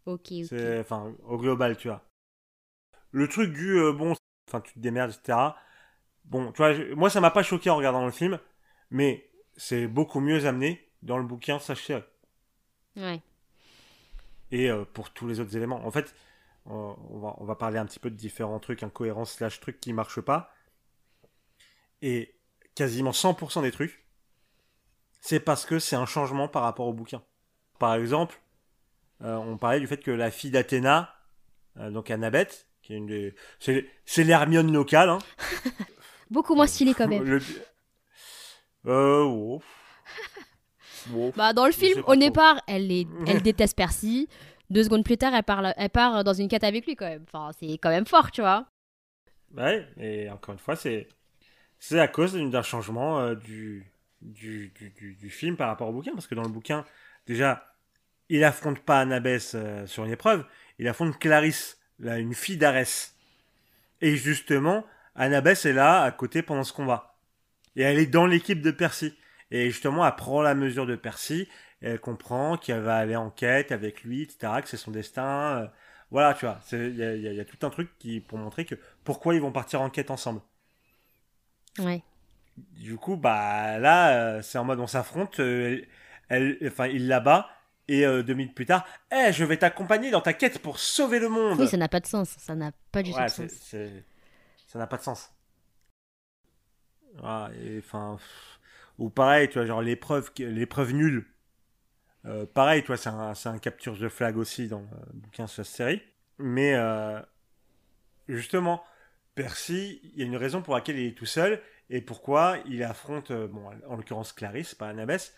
Ok, 0.05 0.31
enfin, 0.79 1.13
au 1.25 1.37
global, 1.37 1.77
tu 1.77 1.87
vois. 1.87 2.03
Le 3.11 3.27
truc 3.27 3.51
du, 3.53 3.79
euh, 3.79 3.93
bon, 3.93 4.13
enfin, 4.47 4.61
tu 4.61 4.73
te 4.73 4.79
démerdes, 4.79 5.11
etc. 5.11 5.57
Bon, 6.25 6.51
tu 6.51 6.57
vois, 6.57 6.73
je- 6.73 6.93
moi, 6.93 7.09
ça 7.09 7.21
m'a 7.21 7.31
pas 7.31 7.43
choqué 7.43 7.69
en 7.69 7.77
regardant 7.77 8.05
le 8.05 8.11
film, 8.11 8.39
mais 8.91 9.29
c'est 9.57 9.87
beaucoup 9.87 10.19
mieux 10.19 10.45
amené 10.45 10.89
dans 11.03 11.17
le 11.17 11.23
bouquin, 11.25 11.59
ça 11.59 11.75
je. 11.75 12.03
Ouais. 12.95 13.21
et 14.51 14.69
euh, 14.69 14.85
pour 14.85 15.11
tous 15.11 15.27
les 15.27 15.39
autres 15.39 15.55
éléments. 15.55 15.85
En 15.85 15.91
fait, 15.91 16.13
euh, 16.67 16.71
on, 16.71 17.19
va, 17.19 17.35
on 17.39 17.45
va 17.45 17.55
parler 17.55 17.77
un 17.77 17.85
petit 17.85 17.99
peu 17.99 18.09
de 18.09 18.15
différents 18.15 18.59
trucs, 18.59 18.83
incohérences 18.83 19.33
slash 19.33 19.59
trucs 19.59 19.79
qui 19.79 19.93
marchent 19.93 20.21
pas. 20.21 20.51
Et 22.01 22.33
quasiment 22.73 23.11
100% 23.11 23.61
des 23.61 23.71
trucs, 23.71 24.05
c'est 25.21 25.39
parce 25.39 25.65
que 25.65 25.79
c'est 25.79 25.95
un 25.95 26.05
changement 26.05 26.47
par 26.47 26.63
rapport 26.63 26.87
au 26.87 26.93
bouquin. 26.93 27.21
Par 27.79 27.95
exemple, 27.95 28.41
on 29.21 29.57
parlait 29.57 29.79
du 29.79 29.87
fait 29.87 29.97
que 29.97 30.11
la 30.11 30.31
fille 30.31 30.51
d'Athéna, 30.51 31.13
euh, 31.77 31.91
donc 31.91 32.09
Annabeth, 32.11 32.67
qui 32.81 32.93
est 32.93 32.97
une 32.97 33.05
des... 33.07 33.35
C'est 33.59 34.23
l'Hermione 34.23 34.71
locale. 34.71 35.09
Hein. 35.09 35.19
Beaucoup 36.29 36.55
moins 36.55 36.67
stylé 36.67 36.93
quand 36.93 37.07
même. 37.07 37.23
Le- 37.25 37.41
Euh, 38.87 39.23
oh. 39.23 39.61
Oh. 41.15 41.31
Bah, 41.35 41.53
dans 41.53 41.67
le 41.67 41.71
film, 41.71 42.03
au 42.07 42.15
départ, 42.15 42.59
elle, 42.67 42.91
est, 42.91 43.07
elle 43.27 43.43
déteste 43.43 43.77
Percy. 43.77 44.27
Deux 44.71 44.83
secondes 44.83 45.03
plus 45.03 45.17
tard, 45.17 45.35
elle, 45.35 45.43
parle, 45.43 45.71
elle 45.77 45.91
part 45.91 46.23
dans 46.23 46.33
une 46.33 46.47
quête 46.47 46.63
avec 46.63 46.83
lui 46.87 46.95
quand 46.95 47.05
même. 47.05 47.23
Enfin, 47.31 47.51
c'est 47.59 47.77
quand 47.77 47.91
même 47.91 48.07
fort, 48.07 48.31
tu 48.31 48.41
vois. 48.41 48.65
Ouais, 49.55 49.87
et 49.99 50.31
encore 50.31 50.53
une 50.53 50.59
fois, 50.59 50.75
c'est 50.75 51.07
c'est 51.77 51.99
à 51.99 52.07
cause 52.07 52.33
d'un 52.33 52.63
changement 52.63 53.19
euh, 53.19 53.35
du, 53.35 53.85
du, 54.21 54.73
du, 54.97 55.13
du 55.13 55.29
film 55.29 55.55
par 55.57 55.67
rapport 55.67 55.87
au 55.89 55.91
bouquin, 55.93 56.13
parce 56.13 56.25
que 56.25 56.33
dans 56.33 56.41
le 56.41 56.49
bouquin, 56.49 56.83
déjà, 57.27 57.74
il 58.29 58.43
affronte 58.43 58.79
pas 58.79 59.01
Annabeth 59.01 59.51
euh, 59.55 59.85
sur 59.87 60.05
une 60.05 60.11
épreuve, 60.11 60.45
il 60.79 60.87
affronte 60.87 61.17
Clarisse, 61.19 61.79
là, 61.99 62.17
une 62.17 62.33
fille 62.33 62.57
d'Arès. 62.57 63.15
Et 64.01 64.15
justement, 64.17 64.85
Annabeth 65.15 65.65
est 65.65 65.73
là, 65.73 66.03
à 66.03 66.11
côté, 66.11 66.41
pendant 66.41 66.63
ce 66.63 66.73
combat. 66.73 67.15
Et 67.75 67.83
elle 67.83 67.99
est 67.99 68.05
dans 68.07 68.25
l'équipe 68.25 68.61
de 68.61 68.71
Percy. 68.71 69.13
Et 69.51 69.69
justement, 69.69 70.05
elle 70.05 70.15
prend 70.15 70.41
la 70.41 70.55
mesure 70.55 70.85
de 70.85 70.95
Percy, 70.95 71.47
et 71.81 71.89
elle 71.89 71.99
comprend 71.99 72.57
qu'elle 72.57 72.81
va 72.81 72.97
aller 72.97 73.15
en 73.15 73.29
quête 73.29 73.71
avec 73.71 74.03
lui, 74.03 74.23
etc., 74.23 74.61
que 74.61 74.69
c'est 74.69 74.77
son 74.77 74.91
destin. 74.91 75.63
euh, 75.63 75.67
voilà, 76.11 76.33
tu 76.33 76.45
vois, 76.45 76.59
il 76.71 76.95
y 76.95 77.03
a, 77.03 77.15
y 77.15 77.37
y 77.37 77.45
tout 77.45 77.65
un 77.65 77.69
truc 77.69 77.89
qui, 77.99 78.21
pour 78.21 78.37
montrer 78.37 78.65
que 78.65 78.75
pourquoi 79.03 79.35
ils 79.35 79.41
vont 79.41 79.51
partir 79.51 79.81
en 79.81 79.89
quête 79.89 80.11
ensemble. 80.11 80.41
Ouais. 81.79 82.01
Du 82.57 82.97
coup, 82.97 83.17
bah 83.17 83.79
là, 83.79 84.37
euh, 84.37 84.41
c'est 84.41 84.57
en 84.57 84.63
mode 84.63 84.79
on 84.79 84.87
s'affronte, 84.87 85.39
euh, 85.39 85.81
elle, 86.29 86.57
enfin, 86.65 86.87
il 86.87 87.07
la 87.07 87.19
bat, 87.19 87.49
et 87.87 88.05
euh, 88.05 88.23
deux 88.23 88.33
minutes 88.33 88.55
plus 88.55 88.65
tard, 88.65 88.85
Eh, 89.11 89.31
je 89.31 89.43
vais 89.43 89.57
t'accompagner 89.57 90.11
dans 90.11 90.21
ta 90.21 90.33
quête 90.33 90.59
pour 90.59 90.79
sauver 90.79 91.19
le 91.19 91.29
monde. 91.29 91.59
Oui, 91.59 91.67
ça 91.67 91.77
n'a 91.77 91.87
pas 91.87 91.99
de 91.99 92.07
sens. 92.07 92.35
Ça 92.37 92.55
n'a 92.55 92.71
pas 92.91 93.03
du 93.03 93.11
tout 93.11 93.19
de 93.21 93.27
sens. 93.27 93.51
ça 94.67 94.79
n'a 94.79 94.87
pas 94.87 94.97
de 94.97 95.03
sens. 95.03 95.31
Et, 97.63 97.79
enfin, 97.79 98.17
ou 98.97 99.09
pareil, 99.09 99.47
tu 99.49 99.55
vois, 99.59 99.65
genre 99.65 99.81
l'épreuve, 99.81 100.31
l'épreuve 100.39 100.93
nulle. 100.93 101.25
Euh, 102.25 102.45
pareil, 102.45 102.81
tu 102.81 102.87
vois, 102.87 102.97
c'est 102.97 103.09
un, 103.09 103.33
un 103.45 103.59
capture 103.59 103.97
de 103.97 104.09
flag 104.09 104.37
aussi 104.37 104.67
dans 104.67 104.81
le 104.81 105.19
bouquin 105.19 105.47
sur 105.47 105.63
cette 105.65 105.75
série. 105.75 106.01
Mais 106.39 106.73
euh, 106.73 107.19
justement, 108.27 108.83
Percy, 109.35 110.01
il 110.03 110.19
y 110.19 110.23
a 110.23 110.25
une 110.25 110.37
raison 110.37 110.61
pour 110.61 110.73
laquelle 110.73 110.97
il 110.97 111.07
est 111.07 111.17
tout 111.17 111.25
seul 111.25 111.61
et 111.89 112.01
pourquoi 112.01 112.57
il 112.65 112.83
affronte, 112.83 113.31
bon, 113.31 113.69
en 113.87 113.95
l'occurrence 113.95 114.33
Clarisse, 114.33 114.73
pas 114.73 114.89
Annabeth, 114.89 115.33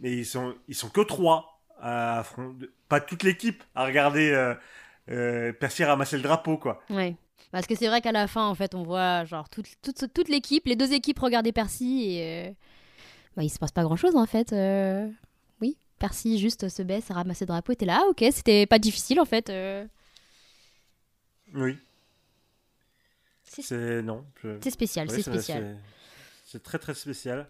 mais 0.00 0.12
ils 0.12 0.26
sont, 0.26 0.54
ils 0.68 0.76
sont 0.76 0.90
que 0.90 1.00
trois 1.00 1.57
à 1.80 2.18
affronter, 2.20 2.66
pas 2.88 3.00
toute 3.00 3.22
l'équipe 3.22 3.62
à 3.74 3.84
regarder 3.86 4.30
euh, 4.30 4.54
euh, 5.10 5.52
Percy 5.52 5.84
ramasser 5.84 6.16
le 6.16 6.22
drapeau, 6.22 6.58
quoi. 6.58 6.82
Ouais. 6.90 7.16
Parce 7.50 7.66
que 7.66 7.74
c'est 7.74 7.86
vrai 7.88 8.00
qu'à 8.00 8.12
la 8.12 8.26
fin, 8.28 8.46
en 8.46 8.54
fait, 8.54 8.74
on 8.74 8.82
voit 8.82 9.24
genre 9.24 9.48
toute, 9.48 9.66
toute, 9.82 10.12
toute 10.12 10.28
l'équipe, 10.28 10.66
les 10.66 10.76
deux 10.76 10.92
équipes 10.92 11.18
regarder 11.18 11.52
Percy 11.52 12.10
et 12.10 12.48
euh, 12.48 12.52
bah, 13.36 13.42
il 13.42 13.48
se 13.48 13.58
passe 13.58 13.72
pas 13.72 13.82
grand 13.84 13.96
chose 13.96 14.16
en 14.16 14.26
fait. 14.26 14.52
Oui, 15.60 15.78
Percy 15.98 16.38
juste 16.38 16.68
se 16.68 16.82
baisse, 16.82 17.10
ramasse 17.10 17.40
le 17.40 17.46
drapeau, 17.46 17.72
et 17.72 17.76
t'es 17.76 17.86
là, 17.86 18.00
ah, 18.02 18.08
ok, 18.10 18.22
c'était 18.32 18.66
pas 18.66 18.78
difficile 18.78 19.20
en 19.20 19.24
fait. 19.24 19.50
Oui. 21.54 21.78
C'est 23.44 24.02
non. 24.02 24.24
je- 24.42 24.58
c'est 24.62 24.70
spécial, 24.70 25.10
c'est 25.10 25.22
spécial. 25.22 25.78
C'est 26.44 26.62
très 26.62 26.78
très 26.78 26.94
spécial. 26.94 27.48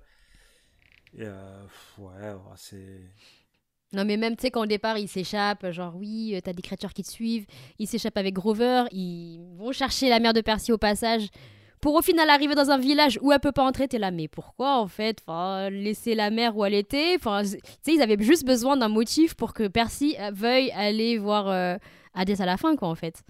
Et 1.17 1.23
euh, 1.25 1.63
ouais, 1.99 2.35
c'est. 2.57 3.01
Non, 3.95 4.05
mais 4.05 4.19
même, 4.19 4.37
tu 4.37 4.43
sais, 4.43 4.51
quand 4.51 4.63
au 4.63 4.67
départ, 4.67 4.99
ils 4.99 5.09
s'échappent, 5.09 5.71
genre, 5.71 5.97
oui, 5.97 6.35
euh, 6.35 6.41
t'as 6.43 6.53
des 6.53 6.61
créatures 6.61 6.93
qui 6.93 7.03
te 7.03 7.09
suivent, 7.09 7.47
ils 7.79 7.87
s'échappent 7.87 8.19
avec 8.19 8.35
Grover, 8.35 8.85
ils 8.93 9.41
vont 9.57 9.73
chercher 9.73 10.11
la 10.11 10.21
mère 10.21 10.35
de 10.35 10.43
Percy 10.43 10.73
au 10.73 10.79
passage, 10.79 11.29
pour 11.81 11.95
au 11.95 12.03
final 12.03 12.29
arriver 12.29 12.55
dans 12.55 12.71
un 12.71 12.77
village 12.79 13.19
où 13.23 13.33
elle 13.33 13.41
peut 13.41 13.53
pas 13.53 13.63
entrer, 13.65 13.89
t'es 13.89 13.99
là, 13.99 14.11
mais 14.11 14.29
pourquoi, 14.29 14.77
en 14.79 14.89
fait? 14.89 15.23
Enfin, 15.27 15.71
laisser 15.71 16.15
la 16.15 16.31
mère 16.31 16.55
où 16.57 16.65
elle 16.67 16.75
était? 16.75 17.15
Enfin, 17.17 17.43
tu 17.45 17.51
sais, 17.83 17.95
ils 17.95 18.03
avaient 18.03 18.23
juste 18.23 18.45
besoin 18.45 18.77
d'un 18.77 18.89
motif 18.89 19.35
pour 19.35 19.55
que 19.55 19.69
Percy 19.69 20.17
euh, 20.21 20.33
veuille 20.35 20.71
aller 20.73 21.17
voir 21.17 21.49
euh, 21.49 21.77
Hadès 22.15 22.43
à 22.43 22.47
la 22.47 22.59
fin, 22.59 22.77
quoi, 22.77 22.89
en 22.89 22.95
fait. 22.95 23.23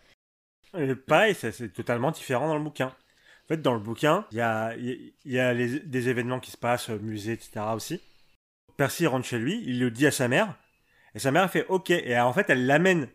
Et 0.77 0.95
pareil, 0.97 1.35
c'est 1.35 1.73
totalement 1.73 2.11
différent 2.11 2.49
dans 2.49 2.57
le 2.57 2.65
bouquin. 2.65 2.89
En 2.89 3.49
fait, 3.49 3.63
dans 3.63 3.75
le 3.75 3.81
bouquin, 3.81 4.27
il 4.33 4.39
y 4.39 4.41
a, 4.41 4.75
y 4.77 5.39
a- 5.39 5.55
des 5.55 6.09
événements 6.09 6.41
qui 6.41 6.51
se 6.51 6.57
passent, 6.57 6.91
euh, 6.91 6.99
musée, 6.99 7.33
etc. 7.33 7.75
aussi. 7.75 8.01
Percy 8.79 9.09
rentre 9.09 9.27
chez 9.27 9.41
lui, 9.41 9.61
il 9.67 9.81
le 9.81 9.91
dit 9.91 10.07
à 10.07 10.13
sa 10.13 10.29
mère, 10.29 10.57
et 11.15 11.19
sa 11.19 11.33
mère 11.33 11.51
fait 11.51 11.67
OK. 11.69 11.91
Et 11.91 12.19
en 12.19 12.33
fait, 12.33 12.49
elle 12.49 12.65
l'amène 12.65 13.09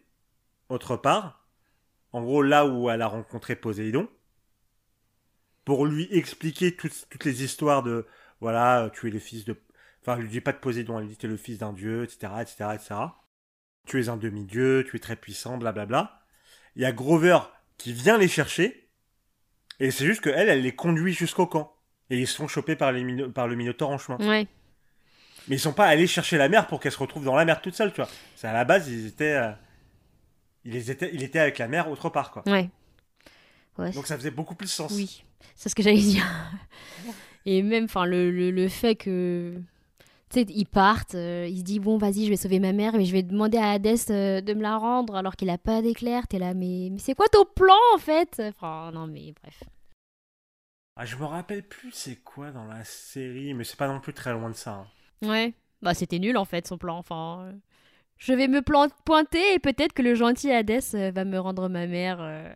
autre 0.68 0.98
part, 0.98 1.48
en 2.12 2.22
gros 2.22 2.42
là 2.42 2.66
où 2.66 2.90
elle 2.90 3.02
a 3.02 3.08
rencontré 3.08 3.56
Poséidon, 3.56 4.10
pour 5.64 5.86
lui 5.86 6.10
expliquer 6.12 6.76
toutes, 6.76 7.24
les 7.24 7.44
histoires 7.44 7.82
de, 7.82 8.06
voilà, 8.42 8.92
tu 8.94 9.08
es 9.08 9.10
le 9.10 9.20
fils 9.20 9.46
de... 9.46 9.56
Enfin, 10.02 10.18
elle 10.18 10.24
lui 10.24 10.30
dit 10.30 10.42
pas 10.42 10.52
de 10.52 10.58
Poséidon, 10.58 11.00
elle 11.00 11.06
lui 11.06 11.12
dit 11.12 11.18
tu 11.18 11.28
es 11.28 11.30
le 11.30 11.38
fils 11.38 11.60
d'un 11.60 11.72
dieu, 11.72 12.04
etc., 12.04 12.34
etc., 12.42 12.56
etc. 12.74 12.96
Tu 13.88 14.02
es 14.02 14.10
un 14.10 14.18
demi-dieu, 14.18 14.86
tu 14.90 14.98
es 14.98 15.00
très 15.00 15.16
puissant, 15.16 15.58
blablabla. 15.58 16.22
Il 16.76 16.82
y 16.82 16.86
a 16.86 16.92
Grover 16.92 17.40
qui 17.78 17.94
vient 17.94 18.18
les 18.18 18.28
chercher, 18.28 18.90
et 19.80 19.92
c'est 19.92 20.06
juste 20.06 20.20
qu'elle, 20.20 20.50
elle 20.50 20.62
les 20.62 20.76
conduit 20.76 21.14
jusqu'au 21.14 21.48
camp. 21.48 21.74
Et 22.10 22.20
ils 22.20 22.28
se 22.28 22.36
font 22.36 22.50
choper 22.50 22.76
par, 22.76 22.92
les 22.92 23.30
par 23.30 23.48
le 23.48 23.56
Minotaure 23.56 23.92
en 23.92 23.98
chemin. 23.98 24.46
Mais 25.48 25.56
ils 25.56 25.60
sont 25.60 25.74
pas 25.74 25.88
allés 25.88 26.08
chercher 26.08 26.38
la 26.38 26.48
mère 26.50 26.68
pour 26.68 26.80
qu'elle 26.80 26.92
se 26.92 26.98
retrouve 27.00 27.26
dans 27.26 27.36
la 27.36 27.44
mer 27.46 27.62
toute 27.62 27.76
seule, 27.76 27.92
tu 27.92 27.98
vois. 28.02 28.10
C'est 28.36 28.48
à 28.48 28.54
la 28.54 28.64
base, 28.66 28.88
ils 28.90 29.08
étaient, 29.08 29.34
euh, 29.36 29.52
ils 30.66 30.90
étaient, 30.90 31.12
il 31.14 31.22
était 31.24 31.40
avec 31.40 31.58
la 31.58 31.68
mère 31.68 31.90
autre 31.90 32.10
part, 32.10 32.32
quoi. 32.32 32.44
Ouais. 32.48 32.70
Ouais, 33.78 33.92
Donc 33.92 34.08
ça 34.08 34.16
faisait 34.18 34.32
beaucoup 34.32 34.56
plus 34.56 34.68
sens. 34.68 34.92
Oui, 34.94 35.24
c'est 35.56 35.68
ce 35.70 35.76
que 35.76 35.84
j'allais 35.84 35.98
dire. 35.98 36.26
Et 37.46 37.62
même, 37.62 37.86
enfin, 37.86 38.06
le, 38.06 38.32
le, 38.32 38.52
le 38.52 38.68
fait 38.70 38.96
que. 38.96 39.60
Tu 40.30 40.40
sais, 40.40 40.46
ils 40.50 40.66
partent, 40.66 41.14
euh, 41.16 41.46
il 41.50 41.60
se 41.60 41.64
dit 41.64 41.80
bon, 41.80 41.98
vas-y, 41.98 42.24
je 42.26 42.30
vais 42.30 42.38
sauver 42.38 42.60
ma 42.60 42.72
mère, 42.74 42.94
mais 42.94 43.06
je 43.06 43.12
vais 43.12 43.22
demander 43.22 43.58
à 43.60 43.72
Hadès 43.72 43.96
euh, 44.10 44.42
de 44.42 44.54
me 44.56 44.62
la 44.64 44.78
rendre 44.78 45.16
alors 45.16 45.36
qu'il 45.36 45.50
a 45.50 45.58
pas 45.60 45.82
d'éclair. 45.84 46.28
T'es 46.28 46.40
là, 46.40 46.54
mais, 46.56 46.90
mais 46.92 46.98
c'est 47.00 47.14
quoi 47.16 47.28
ton 47.32 47.46
plan 47.46 47.76
en 47.94 47.98
fait? 48.00 48.42
Enfin, 48.50 48.92
non, 48.94 49.06
mais 49.08 49.34
bref. 49.42 49.64
Ah, 50.96 51.06
je 51.06 51.16
me 51.18 51.26
rappelle 51.26 51.64
plus 51.64 51.92
c'est 51.92 52.16
quoi 52.18 52.52
dans 52.52 52.66
la 52.66 52.84
série, 52.84 53.54
mais 53.54 53.64
c'est 53.64 53.78
pas 53.78 53.88
non 53.88 54.00
plus 54.00 54.14
très 54.14 54.32
loin 54.32 54.50
de 54.50 54.56
ça. 54.56 54.72
hein. 54.72 54.88
Ouais. 55.22 55.54
Bah, 55.82 55.94
c'était 55.94 56.20
nul 56.20 56.38
en 56.38 56.46
fait 56.46 56.68
son 56.68 56.78
plan. 56.78 56.98
Enfin, 56.98 57.46
euh, 57.48 57.54
je 58.18 58.34
vais 58.34 58.48
me 58.48 58.62
plan- 58.62 58.90
pointer 59.06 59.54
et 59.54 59.60
peut-être 59.60 59.94
que 59.94 60.02
le 60.02 60.16
gentil 60.16 60.52
Hadès 60.52 60.96
euh, 60.96 61.12
va 61.12 61.26
me 61.26 61.40
rendre 61.40 61.70
ma 61.70 61.88
mère. 61.88 62.18
euh. 62.22 62.54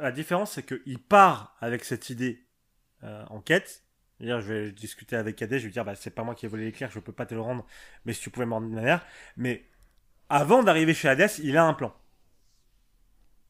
La 0.00 0.12
différence, 0.12 0.52
c'est 0.52 0.64
qu'il 0.66 0.98
part 0.98 1.56
avec 1.60 1.84
cette 1.84 2.10
idée 2.10 2.46
euh, 3.04 3.24
en 3.30 3.40
quête. 3.40 3.84
C'est-à-dire, 4.18 4.40
je 4.40 4.52
vais 4.52 4.72
discuter 4.72 5.16
avec 5.16 5.36
Cadet, 5.36 5.58
je 5.58 5.64
vais 5.64 5.68
lui 5.68 5.72
dire, 5.72 5.84
bah, 5.84 5.94
c'est 5.94 6.10
pas 6.10 6.24
moi 6.24 6.34
qui 6.34 6.46
ai 6.46 6.48
volé 6.48 6.64
l'éclair, 6.66 6.90
je 6.90 7.00
peux 7.00 7.12
pas 7.12 7.26
te 7.26 7.34
le 7.34 7.40
rendre, 7.40 7.66
mais 8.04 8.12
si 8.14 8.20
tu 8.22 8.30
pouvais 8.30 8.46
me 8.46 8.54
rendre 8.54 8.68
ma 8.68 8.80
mère. 8.80 9.04
Mais 9.36 9.68
avant 10.28 10.62
d'arriver 10.62 10.94
chez 10.94 11.08
Hadès, 11.08 11.38
il 11.42 11.56
a 11.56 11.64
un 11.64 11.74
plan. 11.74 11.94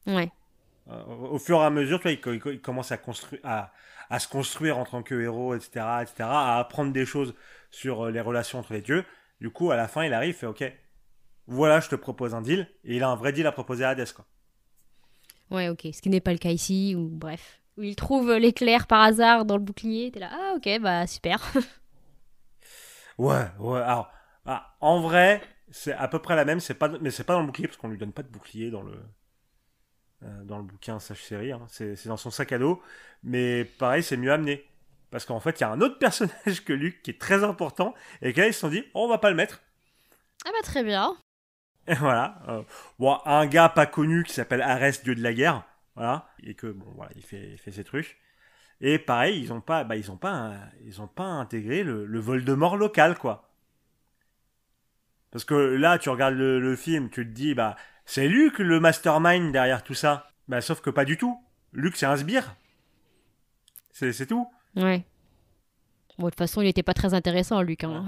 Ouais. 0.07 0.31
Euh, 0.89 1.03
au 1.05 1.39
fur 1.39 1.61
et 1.61 1.65
à 1.65 1.69
mesure, 1.69 1.99
tu 1.99 2.03
vois, 2.03 2.11
il, 2.11 2.21
co- 2.21 2.31
il 2.33 2.39
co- 2.39 2.51
il 2.51 2.61
commence 2.61 2.91
à, 2.91 2.97
construire, 2.97 3.41
à, 3.43 3.73
à 4.09 4.19
se 4.19 4.27
construire 4.27 4.77
en 4.77 4.85
tant 4.85 5.03
que 5.03 5.15
héros, 5.15 5.55
etc., 5.55 6.03
etc., 6.03 6.29
à 6.55 6.59
apprendre 6.59 6.93
des 6.93 7.05
choses 7.05 7.35
sur 7.71 8.05
euh, 8.07 8.11
les 8.11 8.21
relations 8.21 8.59
entre 8.59 8.73
les 8.73 8.81
dieux. 8.81 9.05
Du 9.41 9.49
coup, 9.49 9.71
à 9.71 9.75
la 9.75 9.87
fin, 9.87 10.03
il 10.05 10.13
arrive, 10.13 10.29
il 10.31 10.33
fait 10.33 10.47
OK, 10.47 10.63
voilà, 11.47 11.79
je 11.81 11.89
te 11.89 11.95
propose 11.95 12.35
un 12.35 12.41
deal. 12.41 12.69
Et 12.85 12.97
il 12.97 13.03
a 13.03 13.09
un 13.09 13.15
vrai 13.17 13.33
deal 13.33 13.47
à 13.47 13.51
proposer 13.53 13.85
à 13.85 13.89
Hades, 13.89 14.11
quoi. 14.13 14.25
Ouais, 15.51 15.69
ok. 15.69 15.87
Ce 15.93 16.01
qui 16.01 16.09
n'est 16.09 16.21
pas 16.21 16.31
le 16.33 16.37
cas 16.37 16.51
ici, 16.51 16.95
ou 16.95 17.07
bref. 17.09 17.59
Où 17.77 17.83
il 17.83 17.95
trouve 17.95 18.29
euh, 18.31 18.39
l'éclair 18.39 18.87
par 18.87 19.01
hasard 19.03 19.45
dans 19.45 19.57
le 19.57 19.63
bouclier. 19.63 20.11
T'es 20.11 20.19
là, 20.19 20.29
ah 20.31 20.53
ok, 20.57 20.79
bah 20.81 21.07
super. 21.07 21.39
Ouais, 23.17 23.45
ouais. 23.59 23.79
Alors, 23.81 24.11
ah, 24.45 24.75
en 24.81 25.01
vrai, 25.01 25.41
c'est 25.71 25.93
à 25.93 26.07
peu 26.07 26.19
près 26.19 26.35
la 26.35 26.45
même, 26.45 26.59
c'est 26.59 26.73
pas, 26.75 26.89
mais 26.89 27.11
c'est 27.11 27.23
pas 27.23 27.33
dans 27.33 27.41
le 27.41 27.47
bouclier 27.47 27.67
parce 27.67 27.77
qu'on 27.77 27.89
lui 27.89 27.97
donne 27.97 28.13
pas 28.13 28.23
de 28.23 28.29
bouclier 28.29 28.71
dans 28.71 28.83
le, 28.83 28.93
dans 30.47 30.57
le 30.57 30.63
bouquin 30.63 30.99
Sage 30.99 31.23
Série. 31.23 31.51
hein. 31.51 31.61
C'est, 31.69 32.07
dans 32.07 32.17
son 32.17 32.31
sac 32.31 32.51
à 32.51 32.57
dos, 32.59 32.81
mais 33.23 33.65
pareil, 33.65 34.03
c'est 34.03 34.17
mieux 34.17 34.31
amené 34.31 34.65
parce 35.11 35.25
qu'en 35.25 35.39
fait, 35.39 35.59
il 35.59 35.61
y 35.61 35.63
a 35.65 35.69
un 35.71 35.81
autre 35.81 35.97
personnage 35.99 36.63
que 36.65 36.73
Luc 36.73 37.01
qui 37.03 37.11
est 37.11 37.19
très 37.21 37.43
important 37.43 37.93
et 38.21 38.33
que 38.33 38.41
là, 38.41 38.47
ils 38.47 38.53
se 38.53 38.59
sont 38.61 38.69
dit, 38.69 38.83
oh, 38.93 39.05
on 39.05 39.09
va 39.09 39.17
pas 39.19 39.29
le 39.29 39.35
mettre. 39.35 39.61
ah 40.45 40.49
bah 40.51 40.61
très 40.63 40.83
bien. 40.83 41.15
Et 41.87 41.93
voilà. 41.99 42.41
euh, 42.49 42.63
bon, 42.99 43.17
un 43.25 43.45
gars 43.47 43.69
pas 43.69 43.85
connu 43.85 44.23
qui 44.23 44.33
s'appelle 44.33 44.61
Arès, 44.61 45.03
dieu 45.03 45.15
de 45.15 45.23
la 45.23 45.33
guerre. 45.33 45.63
Voilà. 45.95 46.29
Et 46.43 46.53
que, 46.55 46.67
bon, 46.67 46.85
voilà, 46.95 47.11
il 47.15 47.23
fait, 47.23 47.51
il 47.53 47.57
fait 47.57 47.71
ses 47.71 47.83
trucs. 47.83 48.17
Et 48.81 48.99
pareil, 48.99 49.39
ils 49.41 49.53
ont 49.53 49.61
pas, 49.61 49.83
bah, 49.83 49.95
ils 49.95 50.11
ont 50.11 50.17
pas, 50.17 50.55
ils 50.85 51.01
ont 51.01 51.07
pas 51.07 51.23
intégré 51.25 51.83
le, 51.83 52.05
le 52.05 52.19
Voldemort 52.19 52.77
local, 52.77 53.17
quoi. 53.17 53.49
Parce 55.31 55.45
que 55.45 55.53
là, 55.55 55.97
tu 55.99 56.09
regardes 56.09 56.35
le, 56.35 56.59
le 56.59 56.75
film, 56.75 57.09
tu 57.09 57.25
te 57.25 57.31
dis, 57.31 57.53
bah, 57.53 57.75
c'est 58.05 58.27
Luc 58.27 58.59
le 58.59 58.79
mastermind 58.79 59.51
derrière 59.51 59.83
tout 59.83 59.93
ça. 59.93 60.31
Bah, 60.47 60.61
sauf 60.61 60.81
que 60.81 60.89
pas 60.89 61.05
du 61.05 61.17
tout. 61.17 61.37
Luc, 61.73 61.97
c'est 61.97 62.05
un 62.05 62.15
sbire. 62.17 62.55
C'est, 63.91 64.13
c'est 64.13 64.27
tout. 64.27 64.49
Ouais. 64.75 65.05
Bon, 66.17 66.25
de 66.25 66.29
toute 66.31 66.37
façon, 66.39 66.61
il 66.61 66.67
était 66.67 66.83
pas 66.83 66.93
très 66.93 67.13
intéressant, 67.13 67.61
Luc. 67.61 67.83
Hein. 67.83 68.05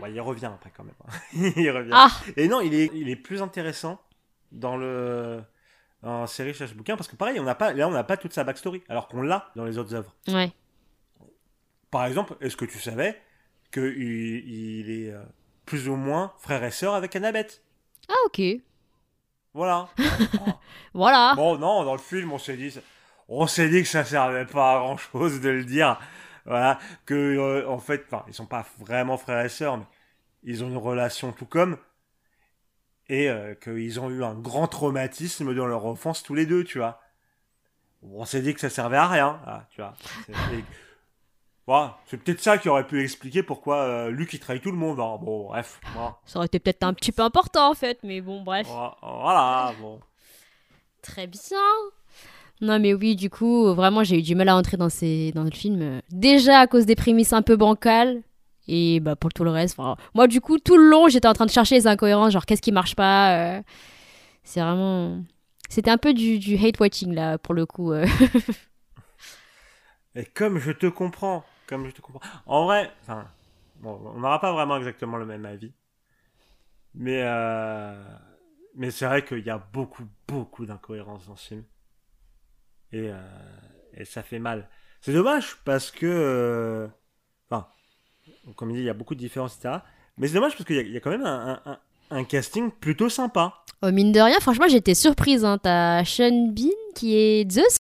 Ouais, 0.00 0.12
il 0.12 0.20
revient 0.20 0.46
après 0.46 0.70
quand 0.76 0.84
même. 0.84 0.94
hein. 1.08 1.12
il 1.56 1.70
revient. 1.70 1.90
Ah 1.92 2.08
Et 2.36 2.46
non, 2.48 2.60
il 2.60 2.74
est, 2.74 2.90
il 2.94 3.08
est 3.08 3.16
plus 3.16 3.42
intéressant 3.42 4.00
dans 4.52 4.76
le 4.76 5.42
la 6.02 6.28
série 6.28 6.54
slash 6.54 6.74
bouquin 6.74 6.96
parce 6.96 7.08
que 7.08 7.16
pareil, 7.16 7.40
on 7.40 7.42
n'a 7.42 7.56
pas 7.56 7.72
là 7.72 7.88
on 7.88 7.90
n'a 7.90 8.04
pas 8.04 8.16
toute 8.16 8.32
sa 8.32 8.44
backstory 8.44 8.84
alors 8.88 9.08
qu'on 9.08 9.20
l'a 9.22 9.50
dans 9.56 9.64
les 9.64 9.76
autres 9.78 9.94
œuvres. 9.94 10.14
Ouais. 10.28 10.52
Par 11.90 12.06
exemple, 12.06 12.36
est-ce 12.40 12.56
que 12.56 12.64
tu 12.64 12.78
savais 12.78 13.20
que 13.72 13.80
il, 13.96 14.48
il 14.48 14.90
est 14.90 15.10
euh, 15.12 15.24
plus 15.66 15.88
ou 15.88 15.96
moins 15.96 16.32
frère 16.38 16.62
et 16.62 16.70
sœur 16.70 16.94
avec 16.94 17.16
Annabeth? 17.16 17.62
Ah 18.08 18.14
ok. 18.26 18.40
Voilà. 19.54 19.88
Voilà. 20.94 21.34
bon, 21.36 21.58
non, 21.58 21.84
dans 21.84 21.92
le 21.92 22.00
film, 22.00 22.32
on 22.32 22.38
s'est 22.38 22.56
dit 22.56 22.76
on 23.28 23.46
s'est 23.46 23.68
dit 23.68 23.82
que 23.82 23.88
ça 23.88 24.04
servait 24.04 24.46
pas 24.46 24.76
à 24.76 24.78
grand 24.78 24.96
chose 24.96 25.40
de 25.40 25.50
le 25.50 25.64
dire. 25.64 25.98
Voilà, 26.46 26.78
que 27.04 27.14
euh, 27.14 27.68
en 27.68 27.78
fait, 27.78 28.04
enfin, 28.06 28.24
ils 28.26 28.34
sont 28.34 28.46
pas 28.46 28.64
vraiment 28.78 29.18
frères 29.18 29.44
et 29.44 29.50
sœurs, 29.50 29.76
mais 29.76 29.84
ils 30.42 30.64
ont 30.64 30.68
une 30.68 30.78
relation 30.78 31.32
tout 31.32 31.44
comme 31.44 31.76
et 33.08 33.28
euh, 33.28 33.54
qu'ils 33.54 34.00
ont 34.00 34.10
eu 34.10 34.22
un 34.22 34.34
grand 34.34 34.66
traumatisme 34.66 35.54
dans 35.54 35.66
leur 35.66 35.86
enfance 35.86 36.22
tous 36.22 36.34
les 36.34 36.46
deux, 36.46 36.64
tu 36.64 36.78
vois. 36.78 37.00
On 38.02 38.24
s'est 38.24 38.42
dit 38.42 38.54
que 38.54 38.60
ça 38.60 38.70
servait 38.70 38.96
à 38.96 39.08
rien, 39.08 39.40
ah, 39.46 39.66
tu 39.70 39.80
vois. 39.80 39.94
Voilà, 41.68 41.98
c'est 42.06 42.16
peut-être 42.16 42.40
ça 42.40 42.56
qui 42.56 42.70
aurait 42.70 42.86
pu 42.86 43.02
expliquer 43.02 43.42
pourquoi 43.42 43.76
euh, 43.82 44.10
Luc 44.10 44.32
il 44.32 44.40
trahit 44.40 44.62
tout 44.62 44.70
le 44.70 44.78
monde. 44.78 44.98
hein. 45.00 45.18
Bon, 45.20 45.48
bref, 45.48 45.78
voilà. 45.92 46.16
Ça 46.24 46.38
aurait 46.38 46.46
été 46.46 46.58
peut-être 46.60 46.82
un 46.82 46.94
petit 46.94 47.12
peu 47.12 47.20
important 47.22 47.70
en 47.70 47.74
fait, 47.74 47.98
mais 48.02 48.22
bon, 48.22 48.42
bref. 48.42 48.66
Voilà, 49.02 49.74
bon. 49.78 50.00
Très 51.02 51.26
bien. 51.26 51.58
Non 52.62 52.78
mais 52.78 52.94
oui, 52.94 53.16
du 53.16 53.28
coup, 53.28 53.74
vraiment, 53.74 54.02
j'ai 54.02 54.18
eu 54.18 54.22
du 54.22 54.34
mal 54.34 54.48
à 54.48 54.56
entrer 54.56 54.78
dans, 54.78 54.88
ces... 54.88 55.30
dans 55.32 55.44
le 55.44 55.50
film. 55.50 55.82
euh, 55.82 56.00
Déjà 56.10 56.60
à 56.60 56.66
cause 56.66 56.86
des 56.86 56.96
prémices 56.96 57.34
un 57.34 57.42
peu 57.42 57.56
bancales. 57.56 58.22
Et 58.66 59.00
bah 59.00 59.14
pour 59.14 59.30
tout 59.34 59.44
le 59.44 59.50
reste, 59.50 59.76
moi 60.14 60.26
du 60.26 60.40
coup, 60.40 60.58
tout 60.58 60.78
le 60.78 60.88
long, 60.88 61.08
j'étais 61.08 61.28
en 61.28 61.34
train 61.34 61.44
de 61.46 61.50
chercher 61.50 61.74
les 61.74 61.86
incohérences, 61.86 62.32
genre 62.32 62.46
qu'est-ce 62.46 62.62
qui 62.62 62.72
marche 62.72 62.94
pas. 62.96 63.58
euh, 63.58 63.62
C'est 64.42 64.60
vraiment... 64.60 65.20
C'était 65.68 65.90
un 65.90 65.98
peu 65.98 66.14
du, 66.14 66.38
du 66.38 66.56
hate 66.56 66.80
watching 66.80 67.14
là, 67.14 67.36
pour 67.36 67.52
le 67.52 67.66
coup. 67.66 67.92
euh. 67.92 68.06
Et 70.14 70.24
comme 70.24 70.58
je 70.58 70.72
te 70.72 70.86
comprends, 70.86 71.44
En 72.46 72.64
vrai, 72.66 72.92
on 73.84 74.18
n'aura 74.18 74.40
pas 74.40 74.52
vraiment 74.52 74.76
exactement 74.78 75.16
le 75.16 75.26
même 75.26 75.44
avis. 75.46 75.72
Mais, 76.94 77.22
euh, 77.24 78.02
mais 78.74 78.90
c'est 78.90 79.06
vrai 79.06 79.24
qu'il 79.24 79.44
y 79.44 79.50
a 79.50 79.58
beaucoup, 79.58 80.04
beaucoup 80.26 80.66
d'incohérences 80.66 81.26
dans 81.26 81.36
ce 81.36 81.48
film. 81.48 81.64
Et, 82.92 83.10
euh, 83.10 84.04
ça 84.04 84.22
fait 84.22 84.38
mal. 84.38 84.68
C'est 85.00 85.12
dommage 85.12 85.56
parce 85.64 85.90
que, 85.90 86.06
euh, 86.06 86.88
comme 88.56 88.70
il 88.70 88.74
dit, 88.76 88.80
il 88.80 88.86
y 88.86 88.90
a 88.90 88.94
beaucoup 88.94 89.14
de 89.14 89.20
différences, 89.20 89.56
etc. 89.56 89.82
Mais 90.16 90.28
c'est 90.28 90.34
dommage 90.34 90.52
parce 90.56 90.64
qu'il 90.64 90.76
y, 90.90 90.96
a- 90.96 91.00
quand 91.00 91.10
même 91.10 91.26
un 92.10 92.24
casting 92.24 92.70
plutôt 92.70 93.08
sympa. 93.08 93.54
Oh, 93.82 93.90
mine 93.92 94.10
de 94.12 94.20
rien, 94.20 94.40
franchement, 94.40 94.66
j'étais 94.68 94.94
surprise. 94.94 95.44
Hein. 95.44 95.58
T'as 95.58 96.04
Sean 96.04 96.48
Bean 96.48 96.70
qui 96.94 97.16
est 97.16 97.50
Zeus. 97.50 97.77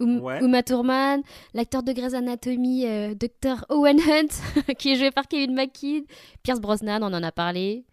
Um- 0.00 0.20
Ouais. 0.20 0.42
Uma 0.42 0.62
Thurman, 0.62 1.22
l'acteur 1.54 1.82
de 1.82 1.92
Grey's 1.92 2.14
Anatomy, 2.14 2.86
euh, 2.86 3.14
Dr. 3.14 3.64
Owen 3.68 4.00
Hunt, 4.00 4.28
qui 4.78 4.92
est 4.92 4.96
joué 4.96 5.10
par 5.10 5.28
Kevin 5.28 5.54
McKidd. 5.54 6.06
Pierce 6.42 6.60
Brosnan, 6.60 7.02
on 7.02 7.12
en 7.12 7.22
a 7.22 7.32
parlé. 7.32 7.84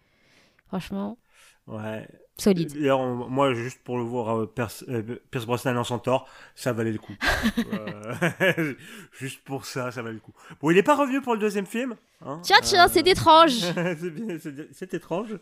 Franchement, 0.68 1.18
Ouais. 1.66 2.06
solide. 2.38 2.72
D'ailleurs, 2.72 3.00
on- 3.00 3.28
moi, 3.28 3.52
juste 3.54 3.80
pour 3.84 3.98
le 3.98 4.04
voir, 4.04 4.36
euh, 4.40 4.46
Pierce, 4.46 4.84
euh, 4.88 5.02
Pierce 5.30 5.44
Brosnan 5.46 5.76
en 5.76 5.84
centaure, 5.84 6.26
ça 6.54 6.72
valait 6.72 6.92
le 6.92 6.98
coup. 6.98 7.14
Euh, 7.72 8.74
juste 9.12 9.42
pour 9.44 9.64
ça, 9.66 9.90
ça 9.90 10.00
valait 10.02 10.14
le 10.14 10.20
coup. 10.20 10.32
Bon, 10.60 10.70
il 10.70 10.74
n'est 10.74 10.82
pas 10.82 10.96
revenu 10.96 11.20
pour 11.20 11.34
le 11.34 11.40
deuxième 11.40 11.66
film. 11.66 11.94
hein. 12.24 12.40
Tiens, 12.42 12.58
tiens, 12.62 12.86
Euh, 12.86 12.90
c'est 12.90 13.06
étrange. 13.06 13.52
c'est 14.72 14.94
étrange. 14.94 15.38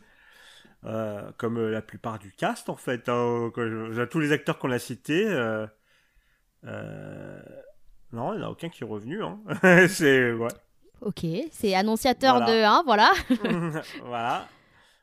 Euh, 0.85 1.31
comme 1.39 1.57
euh, 1.59 1.71
la 1.71 1.83
plupart 1.83 2.19
du 2.19 2.31
cast, 2.33 2.69
en 2.69 2.77
fait. 2.77 3.09
hein, 3.09 3.51
tous 4.11 4.19
les 4.21 4.33
acteurs 4.33 4.59
qu'on 4.59 4.71
a 4.71 4.79
cités. 4.79 5.27
Euh, 6.67 6.71
euh, 6.71 7.41
non, 8.13 8.33
il 8.35 8.39
n'y 8.39 8.45
en 8.45 8.49
a 8.49 8.51
aucun 8.51 8.69
qui 8.69 8.85
est 8.85 8.87
revenu. 8.87 9.23
Hein. 9.23 9.39
c'est. 9.89 10.33
Ouais. 10.33 10.49
Ok, 11.03 11.27
c'est 11.51 11.75
annonciateur 11.75 12.39
Voilà. 12.39 12.53
de... 12.53 12.65
Hein, 12.65 12.83
voilà. 12.87 13.13
voilà. 14.05 14.49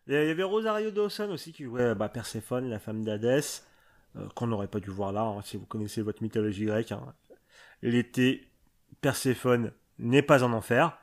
Il 0.08 0.14
y 0.14 0.18
avait 0.18 0.44
Rosario 0.44 0.92
Dawson 0.92 1.30
aussi 1.30 1.54
qui 1.54 1.64
jouait 1.64 1.96
bah, 1.96 2.10
Perséphone, 2.10 2.70
la 2.70 2.80
femme 2.80 3.04
d'Hadès, 3.06 3.64
euh, 4.18 4.28
qu'on 4.36 4.48
n'aurait 4.48 4.68
pas 4.68 4.80
dû 4.80 4.90
voir 4.90 5.14
là, 5.14 5.22
hein, 5.22 5.42
si 5.44 5.56
vous 5.58 5.66
connaissez 5.66 6.02
votre 6.02 6.22
mythologie 6.24 6.66
grecque. 6.66 6.92
hein. 6.92 7.14
L'été, 7.82 8.48
Perséphone 9.02 9.72
n'est 10.00 10.22
pas 10.22 10.44
en 10.44 10.52
enfer. 10.54 10.98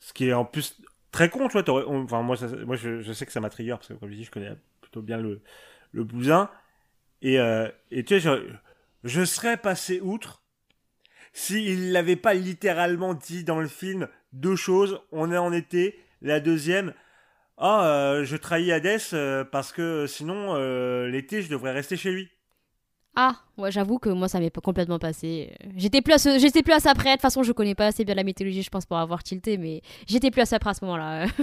Ce 0.00 0.12
qui 0.12 0.28
est 0.28 0.32
en 0.32 0.44
plus 0.44 0.76
très 1.10 1.28
con, 1.30 1.48
tu 1.48 1.58
vois. 1.60 1.88
Enfin, 1.88 2.22
moi, 2.22 2.36
ça- 2.36 2.48
moi 2.66 2.76
je, 2.76 3.00
je 3.00 3.12
sais 3.12 3.24
que 3.26 3.32
ça 3.32 3.40
m'a 3.40 3.50
trigger, 3.50 3.72
parce 3.72 3.88
que 3.88 3.94
comme 3.94 4.10
je 4.10 4.14
dis, 4.14 4.24
je 4.24 4.30
connais 4.30 4.52
plutôt 4.80 5.02
bien 5.02 5.18
le, 5.18 5.40
le 5.92 6.04
bousin. 6.04 6.50
Et, 7.22 7.38
euh, 7.40 7.68
et 7.90 8.04
tu 8.04 8.14
sais, 8.14 8.20
je, 8.20 8.52
je 9.04 9.24
serais 9.24 9.56
passé 9.56 10.00
outre 10.00 10.42
s'il 11.32 11.92
l'avait 11.92 12.16
pas 12.16 12.34
littéralement 12.34 13.14
dit 13.14 13.44
dans 13.44 13.60
le 13.60 13.68
film 13.68 14.08
deux 14.32 14.56
choses. 14.56 15.00
On 15.12 15.30
est 15.32 15.38
en 15.38 15.52
été. 15.52 15.98
La 16.20 16.40
deuxième, 16.40 16.94
ah, 17.58 17.86
euh, 17.86 18.24
je 18.24 18.36
trahis 18.36 18.72
Hadès 18.72 18.98
euh, 19.14 19.44
parce 19.44 19.72
que 19.72 20.06
sinon, 20.08 20.54
euh, 20.56 21.06
l'été, 21.08 21.42
je 21.42 21.48
devrais 21.48 21.72
rester 21.72 21.96
chez 21.96 22.10
lui. 22.10 22.28
Ah, 23.14 23.36
ouais, 23.56 23.70
j'avoue 23.72 23.98
que 23.98 24.08
moi, 24.10 24.28
ça 24.28 24.38
m'est 24.40 24.50
pas 24.50 24.60
complètement 24.60 24.98
passé. 24.98 25.52
J'étais 25.76 26.02
plus, 26.02 26.12
à 26.14 26.18
ce- 26.18 26.38
j'étais 26.38 26.62
plus 26.62 26.72
à 26.72 26.80
ça 26.80 26.94
près. 26.94 27.10
De 27.10 27.14
toute 27.14 27.22
façon, 27.22 27.42
je 27.42 27.52
connais 27.52 27.74
pas 27.74 27.86
assez 27.86 28.04
bien 28.04 28.14
la 28.14 28.22
mythologie, 28.24 28.62
je 28.62 28.70
pense, 28.70 28.86
pour 28.86 28.98
avoir 28.98 29.22
tilté, 29.24 29.58
mais 29.58 29.82
j'étais 30.06 30.30
plus 30.30 30.42
à 30.42 30.46
ça 30.46 30.58
près 30.58 30.70
à 30.70 30.74
ce 30.74 30.84
moment-là. 30.84 31.26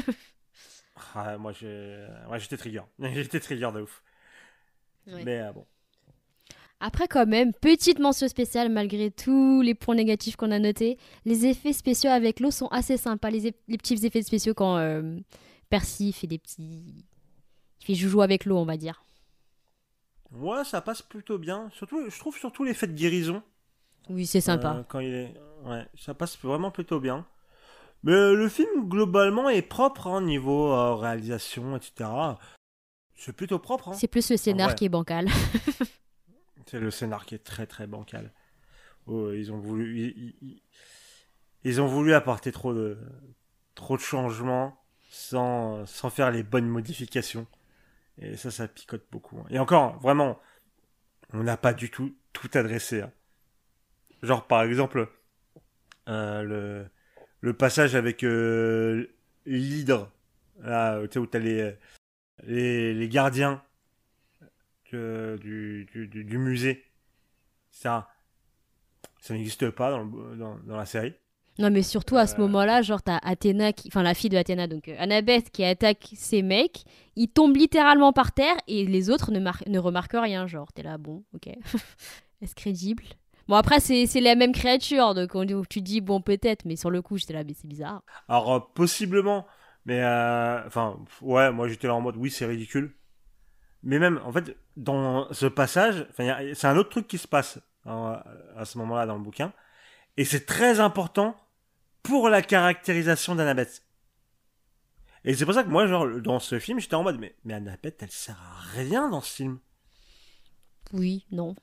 Ah, 1.14 1.38
moi, 1.38 1.52
j'ai- 1.52 2.08
ouais, 2.30 2.40
j'étais 2.40 2.58
trigger. 2.58 2.82
j'étais 3.00 3.40
trigger 3.40 3.70
de 3.74 3.82
ouf. 3.82 4.02
Ouais. 5.08 5.24
Mais 5.26 5.42
bon. 5.54 5.66
Après, 6.86 7.08
quand 7.08 7.26
même, 7.26 7.52
petite 7.52 7.98
mention 7.98 8.28
spéciale 8.28 8.70
malgré 8.70 9.10
tous 9.10 9.64
les 9.64 9.74
points 9.74 9.96
négatifs 9.96 10.36
qu'on 10.36 10.52
a 10.52 10.60
notés. 10.60 11.00
Les 11.26 11.48
effets 11.48 11.74
spéciaux 11.74 12.12
avec 12.12 12.40
l'eau 12.40 12.52
sont 12.52 12.68
assez 12.68 12.96
sympas. 12.96 13.32
Les, 13.32 13.52
petits 13.52 14.06
effets 14.06 14.22
spéciaux 14.22 14.54
quand 14.54 14.78
euh, 14.78 15.18
Percy 15.72 16.14
fait 16.14 16.28
des 16.28 16.38
petits. 16.38 17.04
Il 17.82 17.86
fait 17.86 17.96
joujou 17.96 18.22
avec 18.22 18.46
l'eau, 18.46 18.58
on 18.58 18.66
va 18.66 18.78
dire. 18.78 19.04
Ouais, 20.32 20.64
ça 20.64 20.80
passe 20.80 21.02
plutôt 21.02 21.40
bien. 21.40 21.72
Surtout, 21.74 22.08
je 22.08 22.20
trouve 22.20 22.38
surtout 22.38 22.64
l'effet 22.64 22.86
de 22.86 22.94
guérison. 22.94 23.42
Oui, 24.12 24.28
c'est 24.28 24.42
sympa. 24.42 24.76
Euh, 24.76 24.84
quand 24.88 25.00
il 25.00 25.12
est... 25.12 25.34
Ouais, 25.64 25.88
ça 25.98 26.14
passe 26.14 26.38
vraiment 26.38 26.70
plutôt 26.70 27.00
bien. 27.00 27.26
Mais 28.04 28.14
euh, 28.14 28.36
le 28.36 28.48
film, 28.48 28.88
globalement, 28.88 29.50
est 29.50 29.64
propre 29.64 30.06
hein, 30.06 30.22
niveau 30.22 30.72
euh, 30.72 30.94
réalisation, 30.94 31.76
etc. 31.76 32.08
C'est 33.16 33.36
plutôt 33.36 33.58
propre. 33.58 33.90
Hein. 33.90 33.94
C'est 33.94 34.08
plus 34.08 34.30
le 34.30 34.38
scénar 34.38 34.70
ouais. 34.70 34.76
qui 34.76 34.86
est 34.86 34.90
bancal. 34.90 35.28
C'est 36.66 36.80
le 36.80 36.92
scénar 36.92 37.26
qui 37.26 37.36
est 37.36 37.44
très 37.44 37.68
très 37.68 37.88
bancal. 37.88 38.32
Oh, 39.08 39.32
ils 39.32 39.52
ont 39.52 39.60
voulu, 39.60 40.00
ils, 40.00 40.36
ils- 40.42 40.62
ils 41.64 41.82
ont 41.82 41.88
voulu 41.88 42.14
apporter 42.14 42.52
trop 42.52 42.74
de, 42.74 42.98
trop 43.76 43.98
de 43.98 44.02
changements 44.02 44.80
sans, 45.10 45.86
sans 45.86 46.10
faire 46.10 46.32
les 46.32 46.44
bonnes 46.44 46.68
modifications. 46.68 47.48
Et 48.20 48.38
ça, 48.38 48.52
ça 48.52 48.68
picote 48.68 49.06
beaucoup. 49.12 49.40
hein. 49.40 49.46
Et 49.50 49.60
encore, 49.60 50.00
vraiment, 50.00 50.40
on 51.34 51.44
n'a 51.44 51.58
pas 51.58 51.74
du 51.74 51.92
tout 51.92 52.16
tout 52.34 52.50
adressé. 52.56 53.02
hein. 53.04 53.12
Genre, 54.24 54.48
par 54.48 54.64
exemple, 54.64 55.10
euh, 56.10 56.44
le, 56.44 56.88
le 57.42 57.54
passage 57.54 57.96
avec 57.96 58.24
euh, 58.24 59.08
l'hydre, 59.46 60.12
là, 60.62 61.02
où 61.02 61.08
t'as 61.28 61.40
les, 61.40 61.76
les, 62.46 62.96
les 62.96 63.10
gardiens 63.10 63.64
du, 65.42 65.86
du, 66.08 66.38
musée. 66.38 66.84
Ça, 67.72 68.10
ça 69.20 69.34
n'existe 69.34 69.70
pas 69.72 69.92
dans, 69.92 70.04
le- 70.04 70.36
dans, 70.38 70.58
dans 70.66 70.78
la 70.78 70.86
série. 70.86 71.14
Non, 71.58 71.72
mais 71.72 71.84
surtout 71.84 72.18
à 72.18 72.28
ce 72.28 72.36
Euh. 72.36 72.40
moment-là, 72.40 72.82
genre, 72.82 73.02
t'as 73.02 73.18
Athéna, 73.24 73.72
qui... 73.72 73.88
enfin 73.88 74.04
la 74.04 74.14
fille 74.14 74.30
de 74.30 74.38
Athéna, 74.38 74.68
donc 74.68 74.90
euh, 74.90 74.96
Annabeth, 75.00 75.52
qui 75.52 75.64
attaque 75.64 76.10
ces 76.14 76.42
mecs. 76.42 76.84
Ils 77.16 77.30
tombent 77.30 77.56
littéralement 77.56 78.12
par 78.12 78.34
terre 78.34 78.58
et 78.68 78.86
les 78.86 79.10
autres 79.10 79.32
ne, 79.32 79.40
mar- 79.40 79.64
ne 79.68 79.80
remarquent 79.80 80.18
rien. 80.20 80.48
Genre, 80.48 80.72
t'es 80.74 80.84
là, 80.84 80.98
bon, 80.98 81.24
ok. 81.34 81.48
Est-ce 82.42 82.56
crédible? 82.56 83.04
Bon, 83.48 83.56
après, 83.56 83.80
c'est 83.80 84.06
c'est 84.08 84.22
la 84.22 84.36
même 84.36 84.52
créature, 84.52 85.14
donc 85.14 85.36
on, 85.36 85.46
tu 85.70 85.82
dis, 85.82 86.02
bon, 86.02 86.20
peut-être, 86.20 86.66
mais 86.66 86.76
sur 86.76 86.90
le 86.90 87.02
coup, 87.02 87.18
j'étais 87.18 87.34
là, 87.34 87.44
mais 87.46 87.54
c'est 87.54 87.68
bizarre. 87.68 88.04
Alors, 88.28 88.54
euh, 88.54 88.60
possiblement, 88.74 89.46
mais 89.86 90.04
enfin, 90.66 91.00
ouais, 91.22 91.52
moi 91.52 91.68
j'étais 91.68 91.88
là 91.88 91.96
en 91.96 92.02
mode 92.02 92.18
oui, 92.18 92.32
c'est 92.32 92.46
ridicule. 92.46 92.94
Mais 93.86 94.00
même, 94.00 94.20
en 94.26 94.32
fait, 94.34 94.58
dans 94.76 95.32
ce 95.32 95.46
passage, 95.46 96.06
c'est 96.18 96.66
un 96.68 96.76
autre 96.78 96.90
truc 96.90 97.08
qui 97.08 97.18
se 97.18 97.28
passe 97.28 97.60
hein, 97.86 98.22
à 98.58 98.66
ce 98.66 98.78
moment-là 98.80 99.06
dans 99.06 99.16
le 99.16 99.22
bouquin, 99.24 99.54
et 100.18 100.26
c'est 100.26 100.46
très 100.46 100.80
important 100.80 101.38
pour 102.04 102.30
la 102.30 102.42
caractérisation 102.42 103.36
d'Annabeth. 103.36 103.84
Et 105.24 105.34
c'est 105.34 105.46
pour 105.46 105.54
ça 105.54 105.64
que 105.64 105.70
moi, 105.70 105.88
genre, 105.88 106.08
dans 106.20 106.40
ce 106.40 106.60
film, 106.60 106.80
j'étais 106.80 106.96
en 106.96 107.04
mode, 107.04 107.20
mais, 107.20 107.36
mais 107.46 107.54
Annabeth, 107.56 108.02
elle 108.04 108.12
sert 108.12 108.40
à 108.40 108.62
rien 108.78 109.10
dans 109.10 109.22
ce 109.22 109.34
film. 109.36 109.60
Oui, 110.94 111.26
non. 111.32 111.56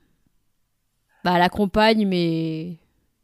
Bah, 1.23 1.33
elle 1.35 1.41
accompagne, 1.41 2.05
mais. 2.07 2.77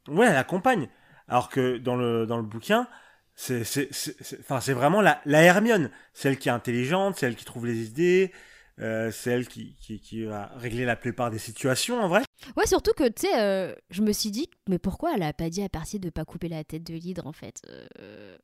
Ouais, 0.07 0.27
elle 0.27 0.37
accompagne. 0.37 0.87
Alors 1.27 1.49
que 1.49 1.77
dans 1.77 1.95
le, 1.95 2.25
dans 2.25 2.37
le 2.37 2.43
bouquin, 2.43 2.87
c'est 3.35 3.63
c'est- 3.63 3.89
c'est- 3.93 4.15
c'est- 4.23 4.39
enfin, 4.39 4.61
c'est 4.61 4.73
vraiment 4.73 5.01
la, 5.01 5.21
la 5.25 5.41
Hermione. 5.41 5.91
Celle 6.13 6.39
qui 6.39 6.47
est 6.49 6.53
intelligente, 6.53 7.17
celle 7.17 7.35
qui 7.35 7.45
trouve 7.45 7.65
les 7.65 7.85
idées, 7.87 8.31
euh, 8.79 9.11
celle 9.11 9.47
qui, 9.47 9.75
qui, 9.77 9.99
qui 9.99 10.23
va 10.23 10.47
régler 10.55 10.85
la 10.85 10.95
plupart 10.95 11.31
des 11.31 11.39
situations 11.39 11.99
en 12.01 12.07
vrai. 12.07 12.23
Ouais, 12.55 12.65
surtout 12.65 12.93
que, 12.93 13.07
tu 13.09 13.27
sais, 13.27 13.39
euh, 13.39 13.75
je 13.89 14.01
me 14.01 14.13
suis 14.13 14.31
dit, 14.31 14.49
mais 14.69 14.79
pourquoi 14.79 15.13
elle 15.15 15.23
a 15.23 15.33
pas 15.33 15.49
dit 15.49 15.61
à 15.61 15.69
Percy 15.69 15.99
de 15.99 16.09
pas 16.09 16.25
couper 16.25 16.47
la 16.47 16.63
tête 16.63 16.83
de 16.83 16.93
l'hydre, 16.93 17.27
en 17.27 17.33
fait 17.33 17.61
Euh, 17.99 18.37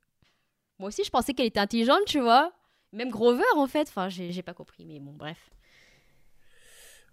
Moi 0.78 0.88
aussi, 0.88 1.02
je 1.04 1.10
pensais 1.10 1.32
qu'elle 1.32 1.46
était 1.46 1.60
intelligente, 1.60 2.04
tu 2.06 2.20
vois. 2.20 2.52
Même 2.92 3.10
Grover, 3.10 3.44
en 3.56 3.66
fait. 3.66 3.88
Enfin, 3.88 4.08
j'ai 4.08 4.42
pas 4.42 4.54
compris, 4.54 4.84
mais 4.84 5.00
bon, 5.00 5.12
bref. 5.12 5.50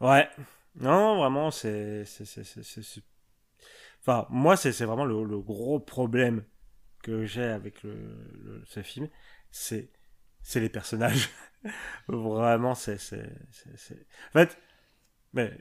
Ouais. 0.02 0.28
Non, 0.76 1.18
vraiment, 1.18 1.52
c'est. 1.52 2.04
c'est- 2.06 2.26
c'est- 2.26 2.44
c'est- 2.44 2.64
c'est- 2.64 2.82
c'est- 2.84 3.04
Enfin, 4.02 4.28
moi, 4.30 4.58
c'est 4.58 4.74
c'est 4.74 4.84
vraiment 4.86 5.06
le, 5.06 5.24
le 5.24 5.40
gros 5.40 5.80
problème 5.80 6.44
que 7.04 7.26
j'ai 7.26 7.44
avec 7.44 7.84
le, 7.84 7.94
le- 8.34 8.64
ce 8.66 8.82
film. 8.82 9.08
C'est 9.52 9.90
c'est 10.44 10.62
les 10.62 10.70
personnages. 10.70 11.30
vraiment, 12.08 12.76
c'est. 12.76 13.00
c'est- 13.00 13.32
c'est- 13.78 14.08
En 14.36 14.40
fait, 14.40 14.58
mais 15.34 15.54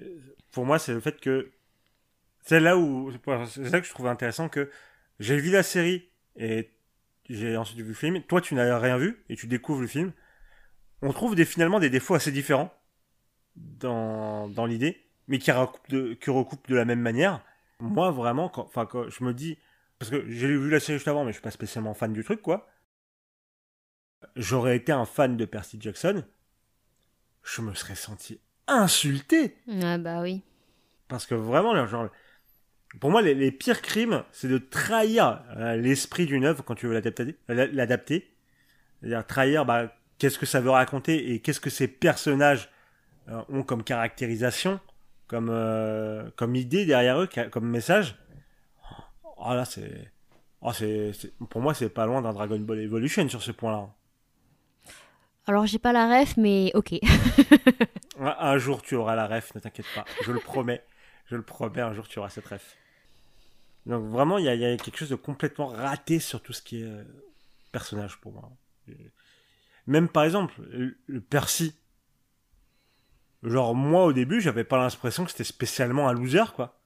pour 0.53 0.67
moi, 0.67 0.79
c'est 0.79 0.95
le 0.95 1.01
fait 1.01 1.21
que. 1.21 1.53
C'est 2.43 2.61
là 2.61 2.77
où. 2.79 3.13
C'est 3.47 3.69
ça 3.71 3.81
que 3.81 3.87
je 3.87 3.93
trouve 3.93 4.09
intéressant 4.09 4.49
que 4.49 4.71
j'ai 5.21 5.39
vu 5.39 5.51
la 5.51 5.63
série 5.63 6.09
et 6.37 6.71
j'ai 7.31 7.57
ensuite 7.57 7.79
vu 7.81 7.89
le 7.89 7.95
film. 7.95 8.23
Toi, 8.25 8.41
tu 8.41 8.55
n'as 8.55 8.79
rien 8.79 8.99
vu 8.99 9.25
et 9.29 9.37
tu 9.37 9.47
découvres 9.47 9.81
le 9.83 9.87
film. 9.87 10.13
On 11.03 11.13
trouve 11.13 11.35
des, 11.35 11.45
finalement 11.45 11.81
des 11.81 11.91
défauts 11.91 12.15
assez 12.15 12.33
différents 12.33 12.73
dans, 13.57 14.49
dans 14.49 14.67
l'idée, 14.67 15.05
mais 15.29 15.39
qui 15.39 15.51
recoupent, 15.53 15.91
de, 15.91 16.15
qui 16.15 16.31
recoupent 16.31 16.69
de 16.69 16.77
la 16.77 16.85
même 16.85 17.01
manière. 17.01 17.45
Moi, 17.81 18.11
vraiment, 18.11 18.49
quand, 18.49 18.71
quand 18.87 19.11
je 19.11 19.25
me 19.25 19.35
dis, 19.35 19.59
parce 19.99 20.11
que 20.11 20.29
j'ai 20.31 20.49
vu 20.49 20.71
la 20.71 20.81
série 20.81 20.99
juste 20.99 21.09
avant, 21.09 21.25
mais 21.25 21.33
je 21.33 21.37
suis 21.37 21.43
pas 21.43 21.51
spécialement 21.51 21.95
fan 21.95 22.13
du 22.13 22.25
truc, 22.25 22.43
quoi. 22.43 22.69
J'aurais 24.37 24.77
été 24.77 24.93
un 24.93 25.05
fan 25.05 25.37
de 25.37 25.45
Percy 25.45 25.79
Jackson, 25.81 26.25
je 27.43 27.61
me 27.63 27.75
serais 27.75 27.95
senti 27.95 28.41
insulté. 28.69 29.57
Ah, 29.83 29.99
bah 29.99 30.23
oui. 30.23 30.43
Parce 31.09 31.27
que 31.27 31.35
vraiment, 31.35 31.87
genre, 31.87 32.09
pour 33.01 33.11
moi, 33.11 33.23
les, 33.23 33.35
les 33.35 33.51
pires 33.53 33.83
crimes, 33.83 34.23
c'est 34.33 34.49
de 34.49 34.59
trahir 34.59 35.43
euh, 35.57 35.77
l'esprit 35.77 36.27
d'une 36.27 36.45
œuvre 36.45 36.63
quand 36.65 36.75
tu 36.75 36.87
veux 36.87 36.95
l'adapter. 36.95 37.37
euh, 37.51 37.69
l'adapter. 37.73 38.31
C'est-à-dire 39.01 39.27
trahir, 39.27 39.65
bah, 39.67 39.93
qu'est-ce 40.19 40.39
que 40.39 40.47
ça 40.47 40.61
veut 40.61 40.71
raconter 40.71 41.33
et 41.33 41.41
qu'est-ce 41.41 41.61
que 41.61 41.71
ces 41.71 41.89
personnages 41.89 42.71
euh, 43.29 43.43
ont 43.49 43.63
comme 43.63 43.83
caractérisation, 43.83 44.81
comme, 45.27 45.49
euh, 45.51 46.31
comme 46.37 46.55
idée 46.55 46.87
derrière 46.87 47.21
eux, 47.21 47.29
comme 47.51 47.69
message. 47.69 48.17
Ah 49.45 49.55
là, 49.55 49.65
c'est. 49.65 50.11
C'est, 50.75 51.13
c'est- 51.13 51.33
pour 51.51 51.61
moi, 51.61 51.75
c'est 51.75 51.89
pas 51.89 52.07
loin 52.07 52.23
d'un 52.23 52.33
Dragon 52.33 52.61
Ball 52.61 52.79
Evolution 52.79 53.29
sur 53.29 53.43
ce 53.43 53.51
point-là. 53.51 53.89
Alors, 55.47 55.67
j'ai 55.67 55.79
pas 55.79 55.93
la 55.93 56.21
ref, 56.21 56.37
mais 56.37 56.71
ok. 56.75 56.95
Un 58.21 58.37
un 58.39 58.59
jour, 58.59 58.83
tu 58.83 58.95
auras 58.95 59.17
la 59.17 59.27
ref, 59.27 59.55
ne 59.55 59.61
t'inquiète 59.61 59.87
pas. 59.95 60.05
Je 60.25 60.31
le 60.33 60.39
promets. 60.39 60.85
Je 61.27 61.37
le 61.37 61.43
promets, 61.43 61.81
un 61.81 61.93
jour, 61.93 62.07
tu 62.07 62.19
auras 62.19 62.29
cette 62.29 62.47
ref. 62.47 62.77
Donc, 63.87 64.05
vraiment, 64.05 64.39
il 64.39 64.45
y 64.45 64.49
a, 64.49 64.55
il 64.55 64.61
y 64.61 64.65
a 64.65 64.77
quelque 64.77 64.97
chose 64.99 65.09
de 65.09 65.17
complètement 65.17 65.67
raté 65.67 66.21
sur 66.21 66.41
tout 66.43 66.53
ce 66.53 66.63
qui 66.63 66.83
est 66.83 66.87
euh, 66.87 67.03
personnage 67.73 68.19
pour 68.21 68.33
moi. 68.33 68.51
Euh, 68.89 68.93
Même, 69.87 70.09
par 70.09 70.25
exemple, 70.25 70.55
le, 70.71 70.97
le 71.07 71.21
Percy. 71.21 71.75
Genre, 73.43 73.75
moi, 73.75 74.05
au 74.05 74.13
début, 74.13 74.41
j'avais 74.41 74.63
pas 74.65 74.79
l'impression 74.79 75.25
que 75.25 75.31
c'était 75.33 75.43
spécialement 75.45 76.09
un 76.09 76.13
loser, 76.13 76.53
quoi. 76.55 76.79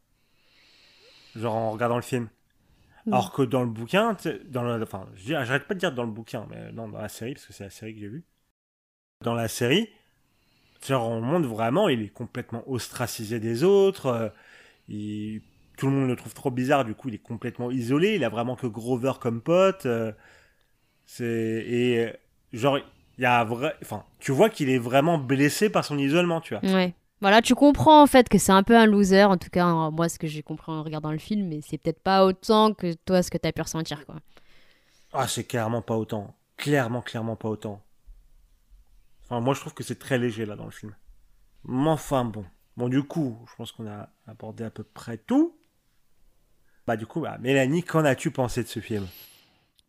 Genre, 1.35 1.55
en 1.55 1.71
regardant 1.73 1.97
le 1.97 2.03
film. 2.03 2.29
Alors 3.13 3.33
que 3.33 3.43
dans 3.43 3.63
le 3.63 3.71
bouquin, 3.71 4.17
dans 4.47 4.63
le, 4.63 4.83
enfin, 4.83 5.07
j'arrête 5.17 5.69
pas 5.69 5.75
de 5.75 5.79
dire 5.79 5.93
dans 5.93 6.03
le 6.05 6.11
bouquin, 6.11 6.47
mais 6.51 6.73
non, 6.73 6.89
dans 6.89 7.01
la 7.01 7.09
série, 7.09 7.35
parce 7.35 7.47
que 7.47 7.53
c'est 7.53 7.65
la 7.65 7.71
série 7.71 7.95
que 7.95 8.01
j'ai 8.01 8.09
vue. 8.09 8.25
Dans 9.27 9.35
la 9.35 9.49
série, 9.49 9.91
genre, 10.87 11.09
on 11.09 11.21
montre 11.21 11.49
vraiment, 11.49 11.89
il 11.89 12.03
est 12.03 12.09
complètement 12.09 12.63
ostracisé 12.71 13.41
des 13.41 13.65
autres, 13.65 14.07
euh, 14.07 14.29
il- 14.89 15.43
tout 15.79 15.87
le 15.87 15.93
monde 15.93 16.09
le 16.09 16.17
trouve 16.17 16.35
trop 16.35 16.51
bizarre, 16.51 16.85
du 16.85 16.95
coup, 16.95 17.09
il 17.09 17.17
est 17.17 17.19
complètement 17.19 17.71
isolé, 17.71 18.17
il 18.17 18.25
a 18.25 18.29
vraiment 18.31 18.57
que 18.57 18.67
Grover 18.69 19.15
comme 19.21 19.43
pote, 19.43 19.87
euh, 19.87 20.13
c'est, 21.07 21.25
et, 21.25 22.07
euh, 22.07 22.13
genre, 22.53 22.79
il 23.19 23.23
y 23.23 23.27
a 23.27 23.45
vrai, 23.45 23.75
enfin, 23.83 24.05
tu 24.21 24.33
vois 24.33 24.51
qu'il 24.51 24.71
est 24.71 24.79
vraiment 24.79 25.19
blessé 25.19 25.71
par 25.71 25.85
son 25.85 25.99
isolement, 25.99 26.41
tu 26.41 26.55
vois. 26.55 26.63
Ouais. 26.75 26.95
Voilà, 27.23 27.43
tu 27.43 27.55
comprends 27.55 28.03
en 28.03 28.07
fait 28.07 28.29
que 28.29 28.39
c'est 28.39 28.53
un 28.53 28.63
peu 28.63 28.77
un 28.77 28.87
loser, 28.87 29.25
en 29.25 29.39
tout 29.39 29.51
cas, 29.51 29.65
hein, 29.65 29.91
moi, 29.91 30.09
ce 30.09 30.19
que 30.19 30.27
j'ai 30.27 30.43
compris 30.43 30.73
en 30.73 30.83
regardant 30.83 31.13
le 31.13 31.19
film, 31.19 31.49
mais 31.49 31.61
c'est 31.67 31.79
peut-être 31.79 32.01
pas 32.01 32.27
autant 32.27 32.75
que 32.75 32.95
toi, 33.07 33.23
ce 33.23 33.31
que 33.31 33.39
t'as 33.39 33.53
pu 33.53 33.63
ressentir, 33.63 34.05
quoi. 34.07 34.17
Ah, 35.13 35.27
c'est 35.27 35.45
clairement 35.45 35.83
pas 35.83 35.97
autant. 35.97 36.37
Clairement, 36.57 37.03
clairement 37.03 37.37
pas 37.37 37.49
autant. 37.49 37.83
Enfin, 39.29 39.41
moi, 39.41 39.55
je 39.55 39.61
trouve 39.61 39.75
que 39.75 39.83
c'est 39.83 39.99
très 39.99 40.19
léger, 40.19 40.47
là, 40.47 40.57
dans 40.57 40.65
le 40.65 40.71
film. 40.71 40.95
Mais 41.65 41.89
enfin, 41.89 42.25
bon. 42.25 42.45
Bon, 42.77 42.89
du 42.89 43.03
coup, 43.03 43.39
je 43.51 43.57
pense 43.57 43.73
qu'on 43.73 43.87
a 43.87 44.09
abordé 44.27 44.65
à 44.65 44.71
peu 44.71 44.85
près 44.85 45.19
tout. 45.19 45.57
Bah, 46.87 46.97
du 46.97 47.07
coup, 47.07 47.21
bah, 47.21 47.39
Mélanie, 47.41 47.83
qu'en 47.83 48.05
as-tu 48.05 48.31
pensé 48.31 48.63
de 48.63 48.69
ce 48.69 48.81
film? 48.81 49.07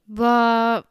Bah, 0.07 0.83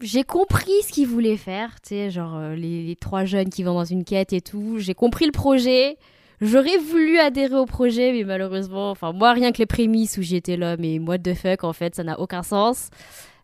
j'ai 0.00 0.24
compris 0.24 0.82
ce 0.82 0.92
qu'ils 0.92 1.06
voulaient 1.06 1.36
faire, 1.36 1.80
tu 1.80 1.90
sais, 1.90 2.10
genre 2.10 2.36
euh, 2.36 2.54
les, 2.54 2.84
les 2.84 2.96
trois 2.96 3.24
jeunes 3.24 3.48
qui 3.48 3.62
vont 3.62 3.74
dans 3.74 3.84
une 3.84 4.04
quête 4.04 4.32
et 4.32 4.40
tout. 4.40 4.78
J'ai 4.78 4.94
compris 4.94 5.26
le 5.26 5.32
projet. 5.32 5.96
J'aurais 6.40 6.76
voulu 6.76 7.18
adhérer 7.18 7.56
au 7.56 7.66
projet, 7.66 8.12
mais 8.12 8.24
malheureusement, 8.24 8.90
enfin, 8.90 9.12
moi, 9.12 9.32
rien 9.32 9.50
que 9.50 9.58
les 9.58 9.66
prémices 9.66 10.18
où 10.18 10.22
j'étais 10.22 10.56
là, 10.56 10.76
mais 10.76 10.98
what 10.98 11.18
the 11.18 11.34
fuck, 11.34 11.64
en 11.64 11.72
fait, 11.72 11.94
ça 11.94 12.04
n'a 12.04 12.20
aucun 12.20 12.42
sens. 12.42 12.90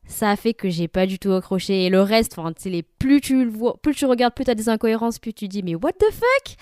Ça 0.06 0.30
a 0.30 0.36
fait 0.36 0.52
que 0.54 0.68
j'ai 0.68 0.86
pas 0.86 1.06
du 1.06 1.18
tout 1.18 1.32
accroché. 1.32 1.86
Et 1.86 1.90
le 1.90 2.02
reste, 2.02 2.38
enfin, 2.38 2.52
les, 2.66 2.82
plus 2.82 3.20
tu 3.20 3.44
le 3.44 3.50
vois, 3.50 3.76
plus 3.80 3.94
tu 3.94 4.04
regardes, 4.04 4.34
plus 4.34 4.44
t'as 4.44 4.54
des 4.54 4.68
incohérences, 4.68 5.18
plus 5.18 5.32
tu 5.32 5.48
dis, 5.48 5.62
mais 5.62 5.74
what 5.74 5.92
the 5.92 6.12
fuck? 6.12 6.56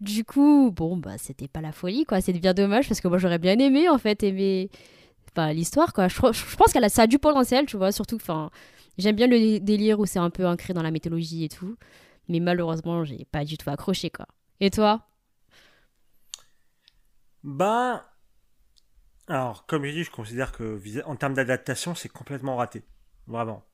Du 0.00 0.24
coup, 0.24 0.70
bon, 0.70 0.96
bah, 0.96 1.16
c'était 1.18 1.48
pas 1.48 1.60
la 1.60 1.72
folie, 1.72 2.04
quoi. 2.04 2.20
C'est 2.20 2.32
bien 2.32 2.54
dommage 2.54 2.88
parce 2.88 3.00
que 3.00 3.08
moi, 3.08 3.18
j'aurais 3.18 3.38
bien 3.38 3.58
aimé, 3.58 3.88
en 3.88 3.98
fait, 3.98 4.22
aimer 4.22 4.70
enfin, 5.30 5.52
l'histoire, 5.52 5.92
quoi. 5.92 6.08
Je, 6.08 6.16
je 6.16 6.56
pense 6.56 6.72
qu'elle 6.72 6.84
a, 6.84 6.88
ça 6.88 7.02
a 7.02 7.06
du 7.06 7.18
potentiel, 7.18 7.66
tu 7.66 7.76
vois, 7.76 7.92
surtout, 7.92 8.16
enfin, 8.16 8.50
j'aime 8.98 9.16
bien 9.16 9.26
le 9.26 9.58
délire 9.60 9.98
où 9.98 10.06
c'est 10.06 10.18
un 10.18 10.30
peu 10.30 10.46
ancré 10.46 10.74
dans 10.74 10.82
la 10.82 10.90
mythologie 10.90 11.44
et 11.44 11.48
tout. 11.48 11.76
Mais 12.28 12.40
malheureusement, 12.40 13.04
j'ai 13.04 13.24
pas 13.30 13.44
du 13.44 13.56
tout 13.56 13.70
accroché, 13.70 14.10
quoi. 14.10 14.26
Et 14.60 14.70
toi? 14.70 15.06
Bah. 17.42 18.11
Alors, 19.28 19.66
comme 19.66 19.84
j'ai 19.84 19.92
dit, 19.92 20.04
je 20.04 20.10
considère 20.10 20.52
que, 20.52 20.80
en 21.04 21.16
termes 21.16 21.34
d'adaptation, 21.34 21.94
c'est 21.94 22.08
complètement 22.08 22.56
raté. 22.56 22.82
Vraiment. 23.26 23.64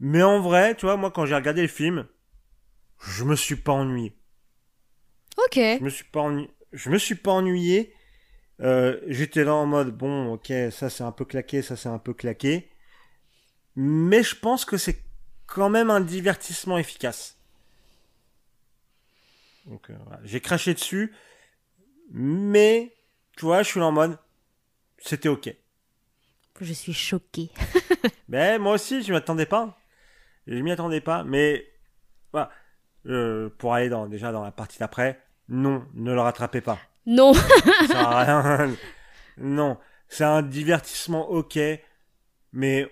Mais 0.00 0.22
en 0.22 0.40
vrai, 0.40 0.74
tu 0.74 0.86
vois, 0.86 0.96
moi, 0.96 1.10
quand 1.10 1.26
j'ai 1.26 1.34
regardé 1.34 1.62
le 1.62 1.68
film, 1.68 2.06
je 3.00 3.24
me 3.24 3.36
suis 3.36 3.56
pas 3.56 3.72
ennuyé. 3.72 4.16
Ok. 5.36 5.54
Je 5.56 5.82
me 5.82 5.90
suis 5.90 6.04
pas 6.04 6.20
ennuyé. 6.20 6.50
Je 6.72 6.90
me 6.90 6.98
suis 6.98 7.14
pas 7.14 7.32
ennuyé. 7.32 7.94
Euh, 8.60 9.00
J'étais 9.06 9.44
là 9.44 9.54
en 9.54 9.66
mode 9.66 9.96
bon, 9.96 10.32
ok, 10.32 10.52
ça 10.70 10.88
c'est 10.88 11.04
un 11.04 11.12
peu 11.12 11.26
claqué, 11.26 11.60
ça 11.60 11.76
c'est 11.76 11.88
un 11.90 11.98
peu 11.98 12.14
claqué. 12.14 12.70
Mais 13.76 14.22
je 14.22 14.34
pense 14.34 14.64
que 14.64 14.78
c'est 14.78 15.02
quand 15.46 15.68
même 15.68 15.90
un 15.90 16.00
divertissement 16.00 16.78
efficace. 16.78 17.38
Donc 19.66 19.90
euh, 19.90 19.96
voilà. 20.06 20.20
j'ai 20.24 20.40
craché 20.40 20.72
dessus, 20.72 21.14
mais 22.10 22.95
tu 23.36 23.44
vois, 23.44 23.62
je 23.62 23.68
suis 23.68 23.80
en 23.80 23.92
mode 23.92 24.18
c'était 24.98 25.28
ok. 25.28 25.54
Je 26.60 26.72
suis 26.72 26.94
choquée. 26.94 27.50
Mais 28.28 28.58
moi 28.58 28.74
aussi, 28.74 29.02
je 29.02 29.12
m'attendais 29.12 29.46
pas. 29.46 29.78
Je 30.46 30.54
m'y 30.54 30.72
attendais 30.72 31.00
pas, 31.00 31.22
mais 31.24 31.66
voilà. 32.32 32.50
Euh, 33.06 33.50
pour 33.58 33.74
aller 33.74 33.88
dans, 33.88 34.06
déjà 34.08 34.32
dans 34.32 34.42
la 34.42 34.50
partie 34.50 34.78
d'après, 34.78 35.22
non, 35.48 35.86
ne 35.94 36.12
le 36.12 36.20
rattrapez 36.20 36.60
pas. 36.60 36.78
Non. 37.04 37.34
Ça 37.34 38.08
rien. 38.18 38.74
Non, 39.38 39.78
c'est 40.08 40.24
un 40.24 40.42
divertissement 40.42 41.30
ok, 41.30 41.58
mais 42.52 42.90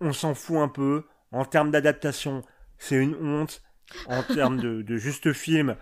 on 0.00 0.12
s'en 0.12 0.34
fout 0.34 0.56
un 0.56 0.68
peu. 0.68 1.06
En 1.32 1.44
termes 1.44 1.70
d'adaptation, 1.70 2.42
c'est 2.78 2.96
une 2.96 3.14
honte. 3.14 3.62
En 4.06 4.22
termes 4.22 4.58
de, 4.58 4.80
de 4.80 4.96
juste 4.96 5.34
film, 5.34 5.76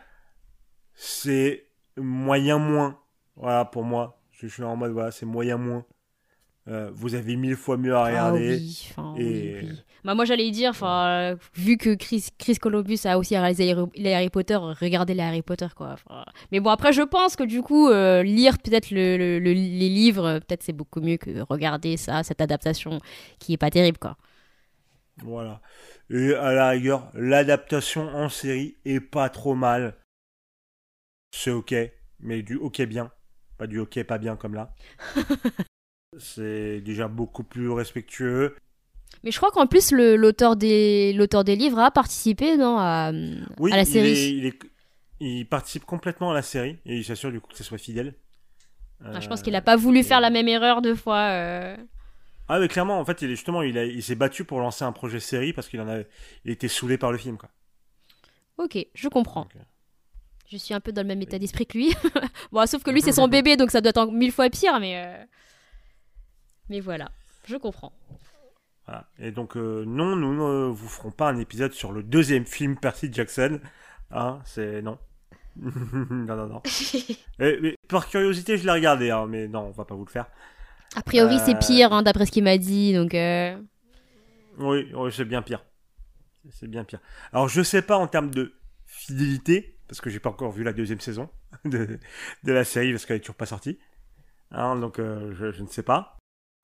c'est 0.94 1.68
moyen 1.96 2.58
moins. 2.58 2.98
Voilà, 3.36 3.64
pour 3.64 3.84
moi. 3.84 4.20
Je 4.32 4.46
suis 4.46 4.62
en 4.62 4.76
mode, 4.76 4.92
voilà, 4.92 5.10
c'est 5.10 5.26
moyen 5.26 5.56
moins. 5.56 5.84
Euh, 6.68 6.90
vous 6.94 7.14
avez 7.14 7.36
mille 7.36 7.56
fois 7.56 7.76
mieux 7.76 7.94
à 7.94 8.04
Ah 8.04 8.32
regarder. 8.32 8.56
oui, 8.56 8.88
enfin, 8.90 9.14
Et- 9.18 9.24
oui, 9.24 9.58
oui. 9.62 9.84
Bah, 10.04 10.14
moi, 10.14 10.24
j'allais 10.24 10.50
dire, 10.50 10.70
enfin, 10.70 11.32
euh, 11.34 11.36
vu 11.54 11.76
que 11.76 11.94
Chris, 11.94 12.28
Chris 12.38 12.56
Columbus 12.56 13.00
a 13.04 13.18
aussi 13.18 13.36
réalisé 13.36 13.70
Harry- 13.72 13.90
les 13.96 14.14
Harry 14.14 14.30
Potter, 14.30 14.56
regardez 14.56 15.14
les 15.14 15.22
Harry 15.22 15.42
Potter, 15.42 15.66
quoi. 15.76 15.90
Enfin, 15.92 16.24
mais 16.52 16.60
bon, 16.60 16.70
après, 16.70 16.92
je 16.92 17.02
pense 17.02 17.36
que 17.36 17.44
du 17.44 17.62
coup, 17.62 17.88
euh, 17.88 18.22
lire 18.22 18.58
peut-être 18.58 18.90
le, 18.90 19.18
le- 19.18 19.38
le- 19.38 19.52
les 19.52 19.88
livres, 19.90 20.38
peut-être 20.40 20.62
c'est 20.62 20.72
beaucoup 20.72 21.00
mieux 21.00 21.18
que 21.18 21.40
regarder 21.48 21.96
ça, 21.98 22.22
cette 22.22 22.40
adaptation 22.40 22.98
qui 23.38 23.52
est 23.54 23.58
pas 23.58 23.70
terrible, 23.70 23.98
quoi. 23.98 24.16
Voilà. 25.22 25.62
Et 26.10 26.34
à 26.34 26.52
la 26.52 26.68
rigueur, 26.70 27.10
l'adaptation 27.14 28.02
en 28.08 28.28
série 28.28 28.76
est 28.84 29.00
pas 29.00 29.28
trop 29.30 29.54
mal. 29.54 29.96
C'est 31.32 31.50
ok, 31.50 31.74
mais 32.20 32.42
du 32.42 32.54
ok 32.54 32.82
bien. 32.82 33.10
Pas 33.60 33.66
du 33.66 33.78
ok 33.78 34.02
pas 34.04 34.16
bien 34.16 34.36
comme 34.36 34.54
là. 34.54 34.72
C'est 36.18 36.80
déjà 36.80 37.08
beaucoup 37.08 37.44
plus 37.44 37.70
respectueux. 37.70 38.56
Mais 39.22 39.30
je 39.30 39.36
crois 39.36 39.50
qu'en 39.50 39.66
plus, 39.66 39.92
l'auteur 39.92 40.56
des, 40.56 41.14
des 41.44 41.56
livres 41.56 41.78
a 41.78 41.90
participé, 41.90 42.56
non, 42.56 42.78
à, 42.78 43.12
Oui, 43.58 43.70
à 43.70 43.76
la 43.76 43.82
il, 43.82 43.86
série. 43.86 44.08
est- 44.12 44.30
il, 44.30 44.46
est- 44.46 44.58
il 45.20 45.46
participe 45.46 45.84
complètement 45.84 46.30
à 46.30 46.34
la 46.34 46.40
série 46.40 46.78
et 46.86 46.96
il 46.96 47.04
s'assure 47.04 47.30
du 47.30 47.38
coup 47.38 47.50
que 47.50 47.58
ce 47.58 47.64
soit 47.64 47.76
fidèle. 47.76 48.14
Ah, 49.04 49.20
je 49.20 49.28
pense 49.28 49.40
Euh, 49.40 49.42
qu'il 49.42 49.54
a 49.56 49.60
pas 49.60 49.76
voulu 49.76 49.98
et- 49.98 50.02
faire 50.04 50.22
la 50.22 50.30
même 50.30 50.48
erreur 50.48 50.80
deux 50.80 50.94
fois. 50.96 51.18
euh. 51.18 51.76
Ah 52.48 52.58
mais 52.60 52.68
clairement, 52.68 52.98
en 52.98 53.04
fait, 53.04 53.20
il 53.20 53.26
est 53.30 53.36
justement, 53.36 53.60
il, 53.60 54.02
s'est 54.02 54.14
battu 54.14 54.44
pour 54.46 54.60
lancer 54.60 54.84
un 54.84 54.92
projet 54.92 55.20
série 55.20 55.52
parce 55.52 55.68
qu'il 55.68 55.82
en 55.82 55.88
a, 55.88 55.98
il 56.46 56.50
était 56.50 56.66
saoulé 56.68 56.96
par 56.96 57.12
le 57.12 57.18
film 57.18 57.36
quoi. 57.36 57.50
Ok, 58.56 58.78
je 58.94 59.08
comprends. 59.08 59.46
Euh, 59.54 59.60
Je 60.50 60.56
suis 60.56 60.74
un 60.74 60.80
peu 60.80 60.90
dans 60.92 61.02
le 61.02 61.08
même 61.08 61.22
état 61.22 61.38
d'esprit 61.38 61.66
que 61.66 61.78
lui. 61.78 61.94
bon, 62.52 62.66
sauf 62.66 62.82
que 62.82 62.90
lui, 62.90 63.02
c'est 63.02 63.12
son 63.12 63.28
bébé, 63.28 63.56
donc 63.56 63.70
ça 63.70 63.80
doit 63.80 63.90
être 63.90 64.06
mille 64.10 64.32
fois 64.32 64.50
pire, 64.50 64.80
mais. 64.80 65.00
euh, 65.04 65.24
Mais 66.68 66.80
voilà, 66.80 67.10
je 67.46 67.56
comprends. 67.56 67.92
Voilà. 68.86 69.06
Et 69.20 69.30
donc, 69.30 69.56
euh, 69.56 69.84
non, 69.86 70.16
nous 70.16 70.34
ne 70.34 70.68
vous 70.70 70.88
ferons 70.88 71.12
pas 71.12 71.28
un 71.28 71.38
épisode 71.38 71.72
sur 71.72 71.92
le 71.92 72.02
deuxième 72.02 72.46
film 72.46 72.76
Percy 72.76 73.12
Jackson. 73.12 73.60
Hein, 74.10 74.40
c'est 74.44 74.82
non. 74.82 74.98
non, 75.56 76.34
non, 76.36 76.46
non. 76.46 76.62
Et- 77.38 77.58
mais 77.60 77.76
par 77.88 78.08
curiosité, 78.08 78.56
je 78.58 78.64
l'ai 78.64 78.72
regardé, 78.72 79.10
hein, 79.10 79.26
mais 79.28 79.46
non, 79.46 79.66
on 79.66 79.70
va 79.70 79.84
pas 79.84 79.94
vous 79.94 80.04
le 80.04 80.10
faire. 80.10 80.26
A 80.96 81.02
priori, 81.02 81.38
c'est 81.38 81.54
Euh, 81.54 81.58
pire, 81.58 81.92
hein, 81.92 82.02
d'après 82.02 82.26
ce 82.26 82.32
qu'il 82.32 82.42
m'a 82.42 82.58
dit, 82.58 82.92
donc. 82.94 83.12
Oui, 83.12 84.90
oui, 84.92 85.12
c'est 85.12 85.24
bien 85.24 85.42
pire. 85.42 85.64
C'est 86.50 86.66
bien 86.68 86.82
pire. 86.82 87.00
Alors, 87.32 87.48
je 87.48 87.62
sais 87.62 87.82
pas 87.82 87.96
en 87.96 88.08
termes 88.08 88.30
de 88.32 88.54
fidélité, 88.86 89.76
parce 89.90 90.00
que 90.00 90.08
j'ai 90.08 90.20
pas 90.20 90.30
encore 90.30 90.52
vu 90.52 90.62
la 90.62 90.72
deuxième 90.72 91.00
saison 91.00 91.28
de, 91.64 91.98
de 92.44 92.52
la 92.52 92.62
série, 92.62 92.92
parce 92.92 93.06
qu'elle 93.06 93.16
est 93.16 93.20
toujours 93.20 93.34
pas 93.34 93.46
sortie. 93.46 93.80
Hein, 94.52 94.76
donc, 94.76 95.00
euh, 95.00 95.34
je, 95.34 95.50
je 95.50 95.62
ne 95.64 95.66
sais 95.68 95.82
pas. 95.82 96.16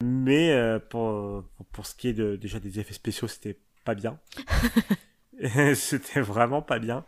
Mais 0.04 0.52
euh, 0.52 0.78
pour, 0.78 1.42
pour, 1.72 1.86
ce 1.86 1.96
qui 1.96 2.06
est 2.06 2.12
de, 2.12 2.36
déjà 2.36 2.60
des 2.60 2.78
effets 2.78 2.94
spéciaux, 2.94 3.26
c'était 3.26 3.58
pas 3.84 3.96
bien. 3.96 4.20
c'était 5.74 6.20
vraiment 6.20 6.62
pas 6.62 6.78
bien. 6.78 7.04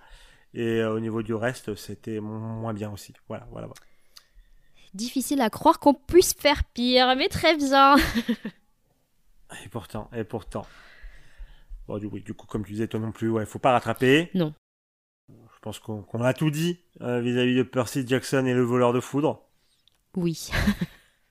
Et 0.55 0.81
euh, 0.81 0.93
au 0.93 0.99
niveau 0.99 1.23
du 1.23 1.35
reste, 1.35 1.77
c'était 1.77 2.19
mo- 2.19 2.39
moins 2.41 2.75
bien 2.75 2.91
aussi. 2.91 3.15
Voilà, 3.29 3.47
voilà. 3.53 3.69
voilà. 3.69 3.81
difficile 4.95 5.41
à 5.41 5.51
croire 5.51 5.79
qu'on 5.79 5.95
puisse 5.95 6.35
faire 6.35 6.65
pire, 6.65 7.15
mais 7.17 7.29
très 7.29 7.57
bien. 7.57 7.97
Et 9.65 9.69
pourtant, 9.69 10.11
et 10.13 10.25
pourtant. 10.25 10.67
Bon, 11.87 11.99
du, 11.99 12.09
du 12.21 12.35
coup, 12.35 12.47
comme 12.47 12.65
tu 12.65 12.73
disais, 12.73 12.89
toi 12.89 13.01
non 13.01 13.13
plus, 13.13 13.31
ouais, 13.31 13.47
faut 13.47 13.59
pas 13.59 13.73
rattraper. 13.73 14.31
Non. 14.35 14.53
Je 15.59 15.63
pense 15.63 15.81
qu'on 15.81 16.23
a 16.23 16.35
tout 16.35 16.53
dit 16.53 16.79
euh, 17.01 17.21
vis-à-vis 17.21 17.57
de 17.57 17.65
Percy 17.65 18.07
Jackson 18.07 18.47
et 18.47 18.55
le 18.55 18.63
voleur 18.63 18.93
de 18.93 19.01
foudre. 19.01 19.43
Oui. 20.15 20.51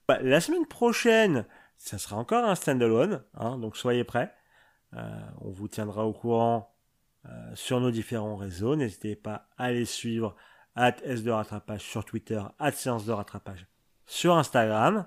Bah, 0.09 0.19
la 0.21 0.39
semaine 0.39 0.65
prochaine, 0.65 1.43
ça 1.75 1.97
sera 1.97 2.15
encore 2.15 2.45
un 2.45 2.55
standalone, 2.55 3.25
hein, 3.33 3.57
donc 3.57 3.75
soyez 3.75 4.05
prêts. 4.05 4.33
Euh, 4.93 5.01
on 5.41 5.49
vous 5.49 5.67
tiendra 5.67 6.05
au 6.05 6.13
courant 6.13 6.73
euh, 7.25 7.29
sur 7.55 7.81
nos 7.81 7.91
différents 7.91 8.37
réseaux. 8.37 8.77
N'hésitez 8.77 9.17
pas 9.17 9.49
à 9.57 9.73
les 9.73 9.83
suivre 9.83 10.33
at 10.75 10.95
S 11.03 11.23
de 11.23 11.31
rattrapage 11.31 11.81
sur 11.81 12.05
Twitter, 12.05 12.41
at 12.57 12.71
séance 12.71 13.05
de 13.05 13.11
rattrapage 13.11 13.67
sur 14.05 14.37
Instagram. 14.37 15.05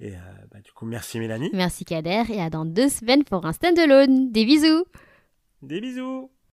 Et 0.00 0.14
euh, 0.14 0.18
bah, 0.50 0.60
du 0.60 0.70
coup, 0.72 0.84
merci 0.84 1.18
Mélanie. 1.18 1.48
Merci 1.54 1.86
Kader 1.86 2.24
et 2.28 2.42
à 2.42 2.50
dans 2.50 2.66
deux 2.66 2.90
semaines 2.90 3.24
pour 3.24 3.46
un 3.46 3.54
stand-alone. 3.54 4.30
Des 4.32 4.44
bisous 4.44 4.84
Des 5.62 5.80
bisous 5.80 6.30